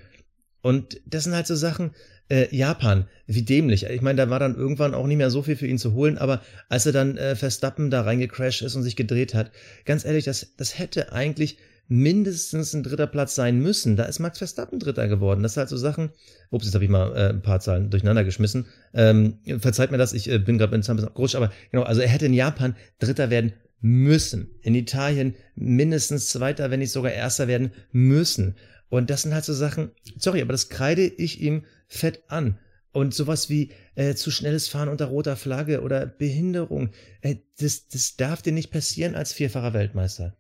[0.61, 1.92] Und das sind halt so Sachen,
[2.28, 3.84] äh, Japan, wie dämlich.
[3.84, 6.18] Ich meine, da war dann irgendwann auch nicht mehr so viel für ihn zu holen,
[6.18, 9.53] aber als er dann äh, Verstappen da reingecrashed ist und sich gedreht hat,
[9.84, 11.59] ganz ehrlich, das, das hätte eigentlich
[11.89, 13.97] mindestens ein dritter Platz sein müssen.
[13.97, 15.43] Da ist Max Verstappen Dritter geworden.
[15.43, 16.11] Das sind halt so Sachen.
[16.51, 18.66] Ups, jetzt habe ich mal äh, ein paar Zahlen durcheinander geschmissen.
[18.95, 22.09] Ähm, verzeiht mir das, ich äh, bin gerade ein bisschen groß, aber genau, also er
[22.09, 24.51] hätte in Japan Dritter werden müssen.
[24.62, 28.57] In Italien mindestens Zweiter, wenn nicht sogar Erster werden müssen.
[28.89, 32.59] Und das sind halt so Sachen, sorry, aber das kreide ich ihm fett an.
[32.93, 38.16] Und sowas wie äh, zu schnelles Fahren unter roter Flagge oder Behinderung, äh, das, das
[38.16, 40.34] darf dir nicht passieren als vierfacher Weltmeister.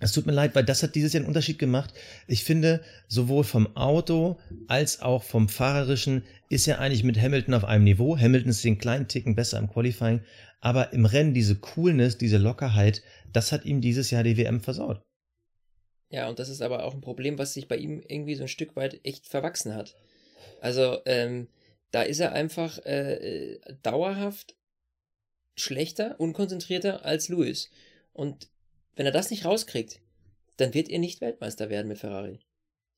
[0.00, 1.92] Es tut mir leid, weil das hat dieses Jahr einen Unterschied gemacht.
[2.26, 4.38] Ich finde, sowohl vom Auto
[4.68, 8.16] als auch vom Fahrerischen ist er eigentlich mit Hamilton auf einem Niveau.
[8.16, 10.20] Hamilton ist den kleinen Ticken besser im Qualifying,
[10.60, 15.02] aber im Rennen diese Coolness, diese Lockerheit, das hat ihm dieses Jahr die WM versaut.
[16.10, 18.48] Ja, und das ist aber auch ein Problem, was sich bei ihm irgendwie so ein
[18.48, 19.94] Stück weit echt verwachsen hat.
[20.60, 21.48] Also, ähm,
[21.90, 24.56] da ist er einfach äh, dauerhaft
[25.56, 27.70] schlechter, unkonzentrierter als Lewis.
[28.12, 28.48] Und
[28.98, 30.00] wenn er das nicht rauskriegt,
[30.56, 32.40] dann wird er nicht Weltmeister werden mit Ferrari.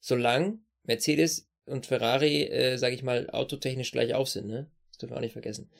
[0.01, 4.71] Solange Mercedes und Ferrari, äh, sage ich mal, autotechnisch gleich auf sind, ne?
[4.89, 5.71] Das dürfen wir auch nicht vergessen.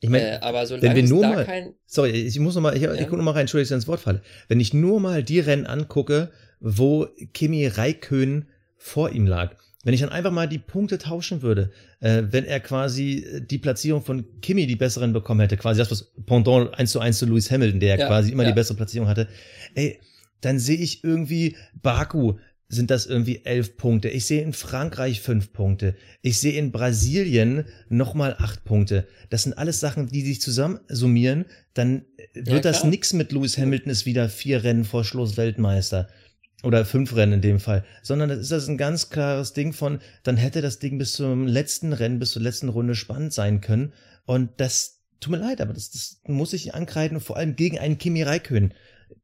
[0.00, 2.74] Ich meine, äh, aber solange wenn wir nur mal, kein, sorry, ich muss noch mal,
[2.74, 2.94] ich, ja?
[2.94, 4.22] ich gucke noch mal rein, entschuldige, dass ich ins Wort falle.
[4.48, 8.48] Wenn ich nur mal die Rennen angucke, wo Kimi Raikön
[8.78, 9.54] vor ihm lag,
[9.88, 11.70] wenn ich dann einfach mal die Punkte tauschen würde,
[12.00, 15.90] äh, wenn er quasi äh, die Platzierung von Kimi die besseren bekommen hätte, quasi das,
[15.90, 18.50] was Pendant 1 zu 1 zu Lewis Hamilton, der ja, quasi immer ja.
[18.50, 19.28] die bessere Platzierung hatte,
[19.74, 19.98] ey,
[20.42, 22.34] dann sehe ich irgendwie Baku
[22.68, 24.10] sind das irgendwie elf Punkte.
[24.10, 25.96] Ich sehe in Frankreich fünf Punkte.
[26.20, 29.08] Ich sehe in Brasilien nochmal acht Punkte.
[29.30, 31.46] Das sind alles Sachen, die sich zusammen summieren.
[31.72, 36.08] Dann wird ja, das nix mit Lewis Hamilton ist wieder vier Rennen vor Schluss Weltmeister.
[36.64, 37.84] Oder fünf Rennen in dem Fall.
[38.02, 41.46] Sondern das ist das ein ganz klares Ding von, dann hätte das Ding bis zum
[41.46, 43.92] letzten Rennen, bis zur letzten Runde spannend sein können.
[44.26, 47.98] Und das, tut mir leid, aber das, das muss ich ankreiden, vor allem gegen einen
[47.98, 48.74] Kimi Räikkönen.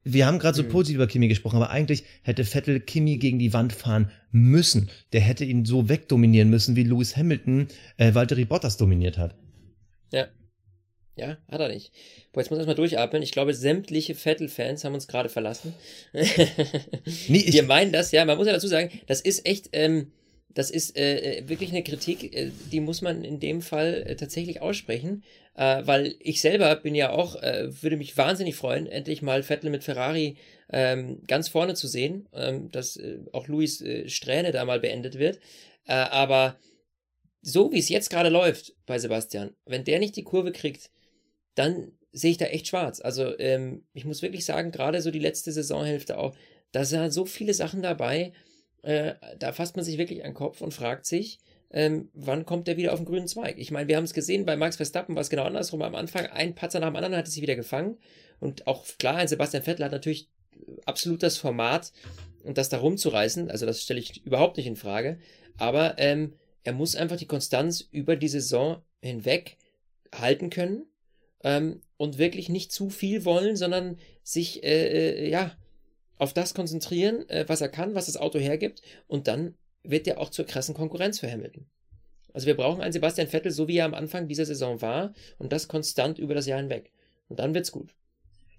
[0.03, 0.69] Wir haben gerade so mhm.
[0.69, 4.89] positiv über Kimi gesprochen, aber eigentlich hätte Vettel Kimi gegen die Wand fahren müssen.
[5.13, 9.35] Der hätte ihn so wegdominieren müssen, wie Lewis Hamilton äh, Valtteri Bottas dominiert hat.
[10.13, 10.27] Ja.
[11.17, 11.93] Ja, hat er nicht.
[12.33, 13.23] Boah, jetzt muss ich erstmal durchatmen.
[13.23, 15.73] Ich glaube, sämtliche Vettel-Fans haben uns gerade verlassen.
[16.13, 20.11] nee, Wir meinen das, ja, man muss ja dazu sagen, das ist echt, ähm,
[20.55, 24.17] das ist äh, äh, wirklich eine Kritik, äh, die muss man in dem Fall äh,
[24.17, 25.23] tatsächlich aussprechen,
[25.57, 29.71] äh, weil ich selber bin ja auch, äh, würde mich wahnsinnig freuen, endlich mal Vettel
[29.71, 30.37] mit Ferrari
[30.73, 32.99] ähm, ganz vorne zu sehen, ähm, dass
[33.33, 35.39] auch Luis Strähne da mal beendet wird.
[35.87, 36.57] aber
[37.43, 40.91] so wie es jetzt gerade läuft bei Sebastian, wenn der nicht die Kurve kriegt,
[41.55, 43.01] dann sehe ich da echt schwarz.
[43.01, 46.35] Also ähm, ich muss wirklich sagen, gerade so die letzte Saisonhälfte auch,
[46.73, 48.33] da sind so viele Sachen dabei,
[48.83, 51.39] äh, da fasst man sich wirklich an den Kopf und fragt sich,
[51.71, 53.59] ähm, wann kommt der wieder auf den grünen Zweig?
[53.59, 55.83] Ich meine, wir haben es gesehen, bei Max Verstappen war es genau andersrum.
[55.83, 57.99] Am Anfang ein Patzer nach dem anderen hat es sich wieder gefangen.
[58.39, 60.29] Und auch klar, ein Sebastian Vettel hat natürlich
[60.85, 61.93] absolut das Format,
[62.45, 63.51] und das da rumzureißen.
[63.51, 65.19] Also das stelle ich überhaupt nicht in Frage.
[65.57, 69.57] Aber ähm, er muss einfach die Konstanz über die Saison hinweg
[70.15, 70.87] halten können
[71.45, 75.53] ähm, und wirklich nicht zu viel wollen, sondern sich äh, äh ja
[76.19, 80.19] auf das konzentrieren, äh, was er kann, was das Auto hergibt, und dann wird er
[80.19, 81.67] auch zur krassen Konkurrenz für Hamilton.
[82.33, 85.53] Also wir brauchen einen Sebastian Vettel, so wie er am Anfang dieser Saison war, und
[85.53, 86.91] das konstant über das Jahr hinweg.
[87.29, 87.95] Und dann wird's gut.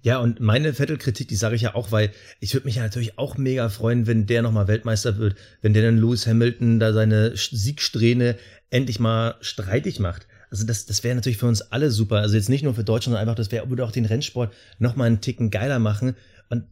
[0.01, 3.17] Ja, und meine Vettel-Kritik, die sage ich ja auch, weil ich würde mich ja natürlich
[3.17, 7.35] auch mega freuen, wenn der nochmal Weltmeister wird, wenn der dann Lewis Hamilton da seine
[7.35, 8.37] Siegsträhne
[8.69, 10.27] endlich mal streitig macht.
[10.55, 12.17] Also das, das wäre natürlich für uns alle super.
[12.17, 15.07] Also jetzt nicht nur für Deutschland, sondern einfach, das wäre, würde auch den Rennsport nochmal
[15.07, 16.15] einen Ticken geiler machen.
[16.49, 16.63] Und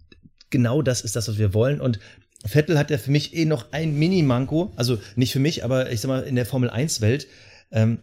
[0.50, 1.82] genau das ist das, was wir wollen.
[1.82, 2.00] Und
[2.46, 6.02] Vettel hat ja für mich eh noch ein Mini-Manko, also nicht für mich, aber ich
[6.02, 7.28] sag mal in der Formel 1-Welt.
[7.72, 8.00] Ähm,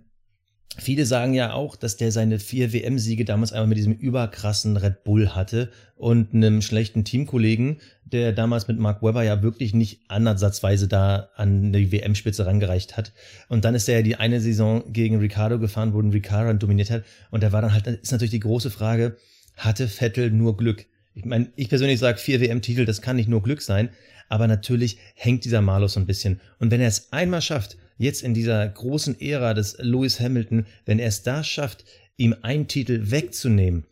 [0.76, 5.04] viele sagen ja auch, dass der seine vier WM-Siege damals einmal mit diesem überkrassen Red
[5.04, 10.88] Bull hatte und einem schlechten Teamkollegen, der damals mit Mark Webber ja wirklich nicht ansatzweise
[10.88, 13.12] da an die WM-Spitze rangereicht hat.
[13.48, 17.04] Und dann ist er ja die eine Saison gegen Ricardo gefahren, wo Ricardo dominiert hat.
[17.30, 19.16] Und da war dann halt, ist natürlich die große Frage,
[19.56, 20.86] hatte Vettel nur Glück?
[21.14, 23.90] Ich meine, ich persönlich sage, vier WM-Titel, das kann nicht nur Glück sein,
[24.28, 26.40] aber natürlich hängt dieser Malus so ein bisschen.
[26.58, 30.98] Und wenn er es einmal schafft, jetzt in dieser großen Ära des Lewis Hamilton, wenn
[30.98, 31.84] er es da schafft,
[32.16, 33.84] ihm einen Titel wegzunehmen,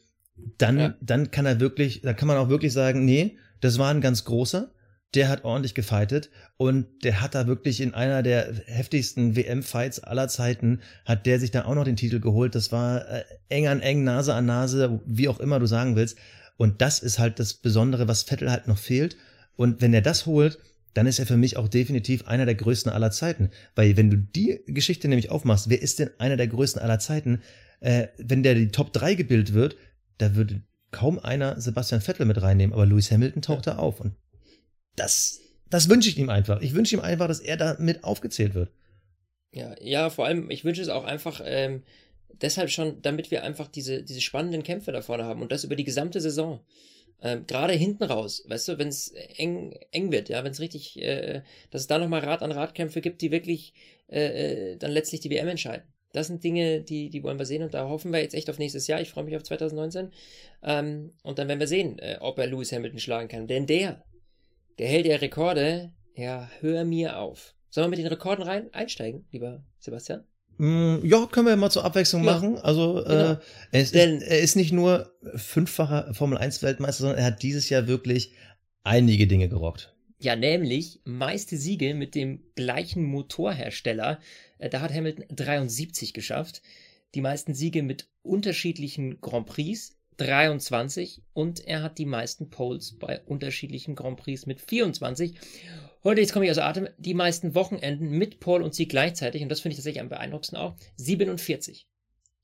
[0.56, 0.94] dann, ja.
[1.02, 4.24] dann kann er wirklich, da kann man auch wirklich sagen, nee, das war ein ganz
[4.24, 4.72] großer,
[5.14, 10.28] der hat ordentlich gefightet und der hat da wirklich in einer der heftigsten WM-Fights aller
[10.28, 12.54] Zeiten, hat der sich da auch noch den Titel geholt.
[12.54, 16.16] Das war äh, eng an eng, Nase an Nase, wie auch immer du sagen willst.
[16.56, 19.16] Und das ist halt das Besondere, was Vettel halt noch fehlt.
[19.56, 20.58] Und wenn er das holt,
[20.94, 23.50] dann ist er für mich auch definitiv einer der größten aller Zeiten.
[23.74, 27.42] Weil wenn du die Geschichte nämlich aufmachst, wer ist denn einer der größten aller Zeiten?
[27.80, 29.76] Äh, wenn der die Top 3 gebildet wird,
[30.18, 34.00] da würde kaum einer Sebastian Vettel mit reinnehmen, aber Lewis Hamilton taucht da auf.
[34.00, 34.14] Und
[34.96, 36.60] das, das wünsche ich ihm einfach.
[36.60, 38.72] Ich wünsche ihm einfach, dass er da mit aufgezählt wird.
[39.52, 41.82] Ja, ja, vor allem, ich wünsche es auch einfach, ähm,
[42.40, 45.76] deshalb schon, damit wir einfach diese, diese spannenden Kämpfe da vorne haben und das über
[45.76, 46.60] die gesamte Saison.
[47.20, 51.00] Ähm, Gerade hinten raus, weißt du, wenn es eng, eng wird, ja, wenn es richtig,
[51.02, 53.74] äh, dass es da nochmal Rad an Radkämpfe gibt, die wirklich
[54.08, 55.84] äh, äh dann letztlich die WM entscheiden.
[56.12, 58.58] Das sind Dinge, die, die wollen wir sehen und da hoffen wir jetzt echt auf
[58.58, 59.00] nächstes Jahr.
[59.00, 60.10] Ich freue mich auf 2019.
[60.62, 63.46] Ähm, und dann werden wir sehen, äh, ob er Lewis Hamilton schlagen kann.
[63.46, 64.04] Denn der,
[64.78, 67.54] der hält ja Rekorde, ja, hör mir auf.
[67.70, 70.24] Sollen wir mit den Rekorden rein einsteigen, lieber Sebastian?
[70.58, 72.32] Mm, ja, können wir mal zur Abwechslung ja.
[72.32, 72.58] machen.
[72.58, 73.32] Also genau.
[73.32, 73.36] äh,
[73.72, 77.68] er, ist, Denn, er ist nicht nur fünffacher Formel 1 Weltmeister, sondern er hat dieses
[77.68, 78.32] Jahr wirklich
[78.82, 79.94] einige Dinge gerockt.
[80.20, 84.20] Ja, nämlich meiste Siege mit dem gleichen Motorhersteller.
[84.58, 86.62] Äh, da hat Hamilton 73 geschafft.
[87.14, 93.20] Die meisten Siege mit unterschiedlichen Grand Prix 23 und er hat die meisten Poles bei
[93.20, 95.34] unterschiedlichen Grand Prix mit 24.
[96.04, 99.48] Heute, jetzt komme ich aus Atem, die meisten Wochenenden mit Paul und sie gleichzeitig, und
[99.48, 101.86] das finde ich tatsächlich am beeindruckendsten auch, 47.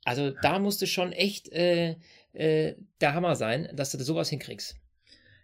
[0.04, 1.96] Also da musste schon echt äh,
[2.32, 4.76] äh, der Hammer sein, dass du sowas hinkriegst.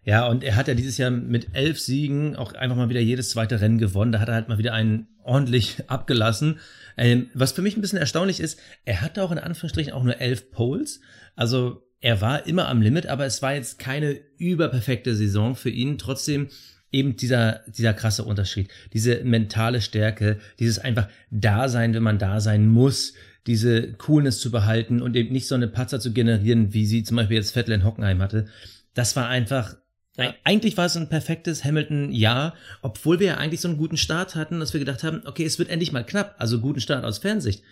[0.03, 3.31] Ja, und er hat ja dieses Jahr mit elf Siegen auch einfach mal wieder jedes
[3.31, 4.13] zweite Rennen gewonnen.
[4.13, 6.59] Da hat er halt mal wieder einen ordentlich abgelassen.
[6.97, 10.21] Ähm, was für mich ein bisschen erstaunlich ist, er hatte auch in Anführungsstrichen auch nur
[10.21, 11.01] elf Poles.
[11.37, 15.99] Also er war immer am Limit, aber es war jetzt keine überperfekte Saison für ihn.
[15.99, 16.49] Trotzdem
[16.93, 22.68] eben dieser, dieser krasse Unterschied, diese mentale Stärke, dieses einfach Dasein, wenn man da sein
[22.68, 23.14] muss,
[23.47, 27.16] diese Coolness zu behalten und eben nicht so eine Patzer zu generieren, wie sie zum
[27.16, 28.47] Beispiel jetzt Vettel in Hockenheim hatte.
[28.95, 29.76] Das war einfach
[30.16, 30.34] ja.
[30.45, 34.61] Eigentlich war es ein perfektes Hamilton-Jahr, obwohl wir ja eigentlich so einen guten Start hatten,
[34.61, 37.62] dass wir gedacht haben, okay, es wird endlich mal knapp, also guten Start aus Fernsicht.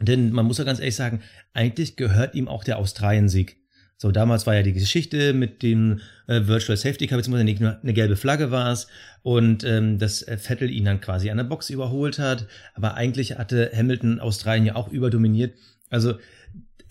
[0.00, 1.22] Denn man muss ja ganz ehrlich sagen,
[1.52, 3.56] eigentlich gehört ihm auch der Australien-Sieg.
[4.04, 7.94] So, damals war ja die Geschichte mit dem äh, Virtual Safety Car, beziehungsweise eine, eine
[7.94, 8.86] gelbe Flagge war es
[9.22, 12.46] und ähm, dass äh, Vettel ihn dann quasi an der Box überholt hat.
[12.74, 15.54] Aber eigentlich hatte Hamilton Australien ja auch überdominiert.
[15.88, 16.18] Also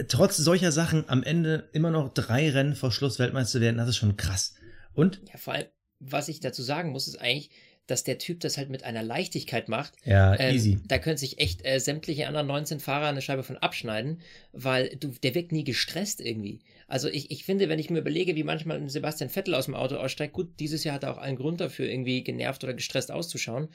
[0.08, 3.98] trotz solcher Sachen am Ende immer noch drei Rennen vor Schluss Weltmeister werden, das ist
[3.98, 4.56] schon krass.
[4.96, 5.22] Und?
[5.32, 5.68] Ja, vor allem,
[6.00, 7.52] was ich dazu sagen muss, ist eigentlich,
[7.88, 9.94] dass der Typ das halt mit einer Leichtigkeit macht.
[10.06, 10.80] Ja, ähm, easy.
[10.88, 14.22] Da können sich echt äh, sämtliche anderen 19 Fahrer eine Scheibe von abschneiden,
[14.52, 16.62] weil du, der wirkt nie gestresst irgendwie.
[16.88, 19.76] Also ich, ich finde, wenn ich mir überlege, wie manchmal ein Sebastian Vettel aus dem
[19.76, 23.12] Auto aussteigt, gut, dieses Jahr hat er auch einen Grund dafür, irgendwie genervt oder gestresst
[23.12, 23.68] auszuschauen.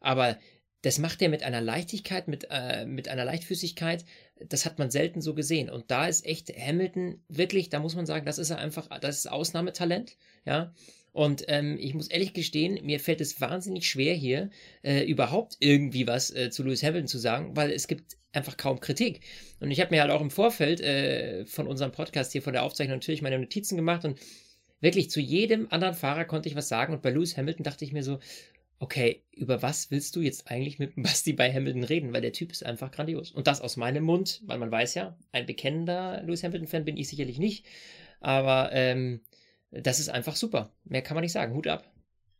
[0.00, 0.38] Aber
[0.82, 4.04] das macht er mit einer Leichtigkeit, mit, äh, mit einer Leichtfüßigkeit,
[4.48, 5.68] das hat man selten so gesehen.
[5.68, 9.18] Und da ist echt Hamilton wirklich, da muss man sagen, das ist er einfach, das
[9.18, 10.72] ist Ausnahmetalent, ja.
[11.12, 14.50] Und ähm, ich muss ehrlich gestehen, mir fällt es wahnsinnig schwer hier
[14.82, 18.80] äh, überhaupt irgendwie was äh, zu Lewis Hamilton zu sagen, weil es gibt einfach kaum
[18.80, 19.20] Kritik.
[19.60, 22.62] Und ich habe mir halt auch im Vorfeld äh, von unserem Podcast hier, von der
[22.62, 24.20] Aufzeichnung natürlich meine Notizen gemacht und
[24.80, 26.92] wirklich zu jedem anderen Fahrer konnte ich was sagen.
[26.92, 28.18] Und bei Lewis Hamilton dachte ich mir so,
[28.78, 32.12] okay, über was willst du jetzt eigentlich mit Basti bei Hamilton reden?
[32.12, 33.30] Weil der Typ ist einfach grandios.
[33.30, 37.08] Und das aus meinem Mund, weil man weiß ja, ein bekennender Lewis Hamilton-Fan bin ich
[37.08, 37.66] sicherlich nicht.
[38.20, 39.20] Aber ähm,
[39.70, 40.70] das ist einfach super.
[40.84, 41.54] Mehr kann man nicht sagen.
[41.54, 41.84] Hut ab.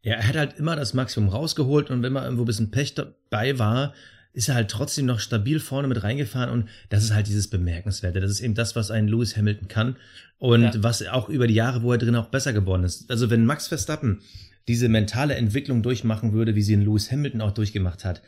[0.02, 2.94] Ja, er hat halt immer das Maximum rausgeholt und wenn mal irgendwo ein bisschen Pech
[2.94, 3.94] dabei war,
[4.32, 8.20] ist er halt trotzdem noch stabil vorne mit reingefahren und das ist halt dieses Bemerkenswerte.
[8.20, 9.96] Das ist eben das, was ein Lewis Hamilton kann
[10.38, 10.72] und ja.
[10.76, 13.10] was auch über die Jahre, wo er drin auch besser geworden ist.
[13.10, 14.22] Also wenn Max Verstappen
[14.68, 18.22] diese mentale Entwicklung durchmachen würde, wie sie in Lewis Hamilton auch durchgemacht hat,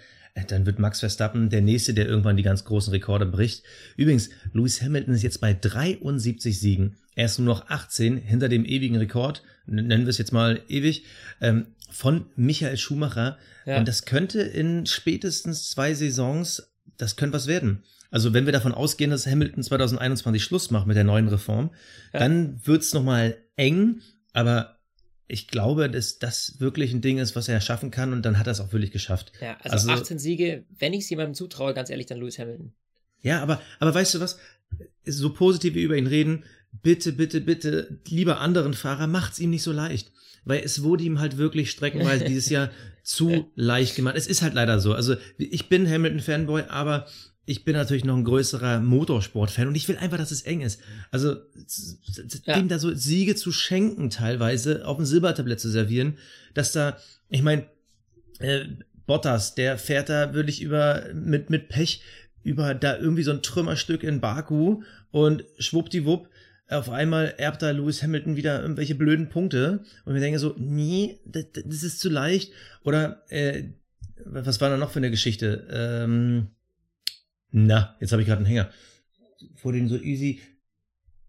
[0.48, 3.64] dann wird Max Verstappen der Nächste, der irgendwann die ganz großen Rekorde bricht.
[3.96, 6.96] Übrigens, Lewis Hamilton ist jetzt bei 73 Siegen.
[7.14, 11.04] Er ist nur noch 18 hinter dem ewigen Rekord, nennen wir es jetzt mal ewig,
[11.40, 13.38] ähm, von Michael Schumacher.
[13.66, 13.78] Ja.
[13.78, 17.82] Und das könnte in spätestens zwei Saisons, das könnte was werden.
[18.10, 21.70] Also wenn wir davon ausgehen, dass Hamilton 2021 Schluss macht mit der neuen Reform,
[22.12, 22.20] ja.
[22.20, 24.00] dann wird's nochmal eng,
[24.32, 24.78] aber
[25.32, 28.46] ich glaube, dass das wirklich ein Ding ist, was er schaffen kann und dann hat
[28.46, 29.32] er es auch wirklich geschafft.
[29.40, 32.72] Ja, also, also 18 Siege, wenn ich es jemandem zutraue, ganz ehrlich, dann Lewis Hamilton.
[33.22, 34.38] Ja, aber, aber weißt du was?
[35.06, 36.44] So positiv wie über ihn reden,
[36.82, 40.12] bitte, bitte, bitte, lieber anderen Fahrer, macht's ihm nicht so leicht.
[40.44, 42.70] Weil es wurde ihm halt wirklich streckenweise dieses Jahr
[43.02, 44.16] zu leicht gemacht.
[44.16, 44.92] Es ist halt leider so.
[44.92, 47.06] Also ich bin Hamilton-Fanboy, aber
[47.44, 50.80] ich bin natürlich noch ein größerer Motorsport-Fan und ich will einfach, dass es eng ist.
[51.10, 51.36] Also
[52.44, 52.56] ja.
[52.56, 56.18] dem da so Siege zu schenken, teilweise auf dem Silbertablett zu servieren,
[56.54, 56.96] dass da,
[57.28, 57.66] ich meine,
[58.38, 58.66] äh,
[59.06, 62.02] Bottas, der fährt da wirklich über mit mit Pech
[62.44, 66.28] über da irgendwie so ein Trümmerstück in Baku und schwuppdiwupp
[66.72, 71.20] auf einmal erbt da Lewis Hamilton wieder irgendwelche blöden Punkte und wir denken so, nee,
[71.24, 72.52] das, das ist zu leicht.
[72.82, 73.64] Oder äh,
[74.24, 75.66] was war da noch für eine Geschichte?
[75.70, 76.48] Ähm,
[77.52, 78.70] na, jetzt habe ich gerade einen Hänger.
[79.54, 80.40] Vor den so easy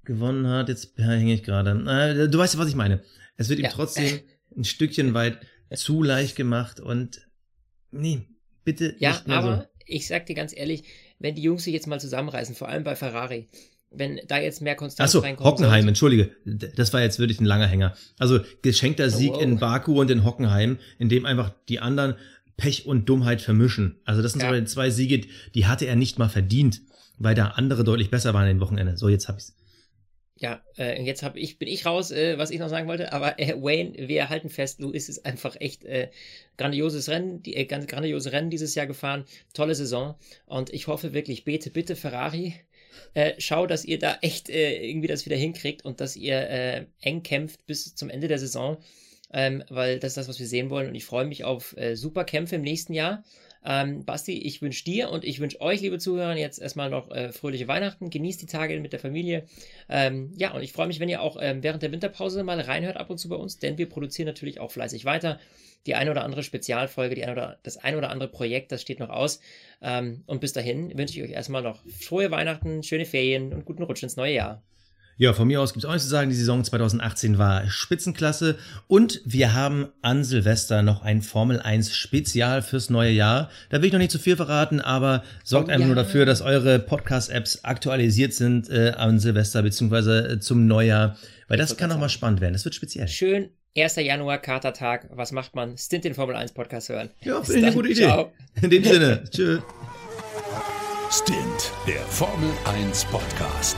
[0.03, 2.30] gewonnen hat, jetzt hänge ich gerade.
[2.30, 3.01] Du weißt ja, was ich meine.
[3.38, 3.71] Es wird ihm ja.
[3.71, 4.19] trotzdem
[4.57, 5.39] ein Stückchen weit
[5.74, 7.21] zu leicht gemacht und
[7.91, 8.28] nee,
[8.63, 9.67] bitte ja, nicht mehr aber so.
[9.86, 10.84] ich sag dir ganz ehrlich,
[11.19, 13.49] wenn die Jungs sich jetzt mal zusammenreißen, vor allem bei Ferrari,
[13.89, 15.47] wenn da jetzt mehr Konstanz Achso, reinkommt.
[15.47, 16.36] Hockenheim, entschuldige.
[16.45, 17.95] Das war jetzt wirklich ein langer Hänger.
[18.17, 19.41] Also geschenkter Sieg oh, wow.
[19.41, 22.15] in Baku und in Hockenheim, in dem einfach die anderen
[22.58, 23.99] Pech und Dummheit vermischen.
[24.06, 24.56] Also das sind ja.
[24.56, 25.22] so zwei Siege,
[25.56, 26.82] die hatte er nicht mal verdient,
[27.18, 28.97] weil da andere deutlich besser waren im Wochenende.
[28.97, 29.56] So, jetzt hab ich's.
[30.36, 33.14] Ja, äh, jetzt hab ich, bin ich raus, äh, was ich noch sagen wollte.
[33.14, 36.10] Aber äh, Wayne, wir halten fest, Louis ist einfach echt äh,
[36.58, 40.16] grandioses Rennen, die äh, ganz grandiose Rennen dieses Jahr gefahren, tolle Saison.
[40.45, 42.56] Und ich hoffe wirklich, bete bitte Ferrari,
[43.14, 46.86] äh, schau, dass ihr da echt äh, irgendwie das wieder hinkriegt und dass ihr äh,
[47.01, 48.78] eng kämpft bis zum Ende der Saison
[49.34, 50.88] ähm, weil das ist das, was wir sehen wollen.
[50.88, 53.24] Und ich freue mich auf äh, super Kämpfe im nächsten Jahr.
[53.66, 57.32] Ähm, Basti, ich wünsche dir und ich wünsche euch, liebe Zuhörer, jetzt erstmal noch äh,
[57.32, 58.10] fröhliche Weihnachten.
[58.10, 59.46] Genießt die Tage mit der Familie.
[59.90, 62.98] Ähm, ja, und ich freue mich, wenn ihr auch ähm, während der Winterpause mal reinhört
[62.98, 65.40] ab und zu bei uns, denn wir produzieren natürlich auch fleißig weiter.
[65.86, 69.00] Die eine oder andere Spezialfolge, die eine oder, das ein oder andere Projekt, das steht
[69.00, 69.40] noch aus.
[69.82, 73.84] Ähm, und bis dahin wünsche ich euch erstmal noch frohe Weihnachten, schöne Ferien und guten
[73.84, 74.62] Rutsch ins neue Jahr.
[75.18, 76.30] Ja, von mir aus gibt es auch nichts zu sagen.
[76.30, 78.57] Die Saison 2018 war Spitzenklasse
[78.88, 83.49] und wir haben an Silvester noch ein Formel 1 Spezial fürs neue Jahr.
[83.70, 85.88] Da will ich noch nicht zu viel verraten, aber sorgt oh, einfach ja.
[85.88, 91.16] nur dafür, dass eure Podcast-Apps aktualisiert sind äh, an Silvester beziehungsweise äh, zum Neujahr,
[91.47, 92.53] weil das kann auch mal spannend werden.
[92.53, 93.07] Das wird speziell.
[93.07, 93.95] Schön 1.
[93.97, 95.09] Januar, Katertag.
[95.11, 95.78] Was macht man?
[95.78, 97.09] Stint den Formel 1 Podcast hören.
[97.22, 98.03] Ja, finde ich eine gute Idee.
[98.03, 98.32] Ciao.
[98.61, 99.24] In dem Sinne.
[99.30, 99.61] Tschüss.
[101.11, 103.78] Stint, der Formel 1 Podcast.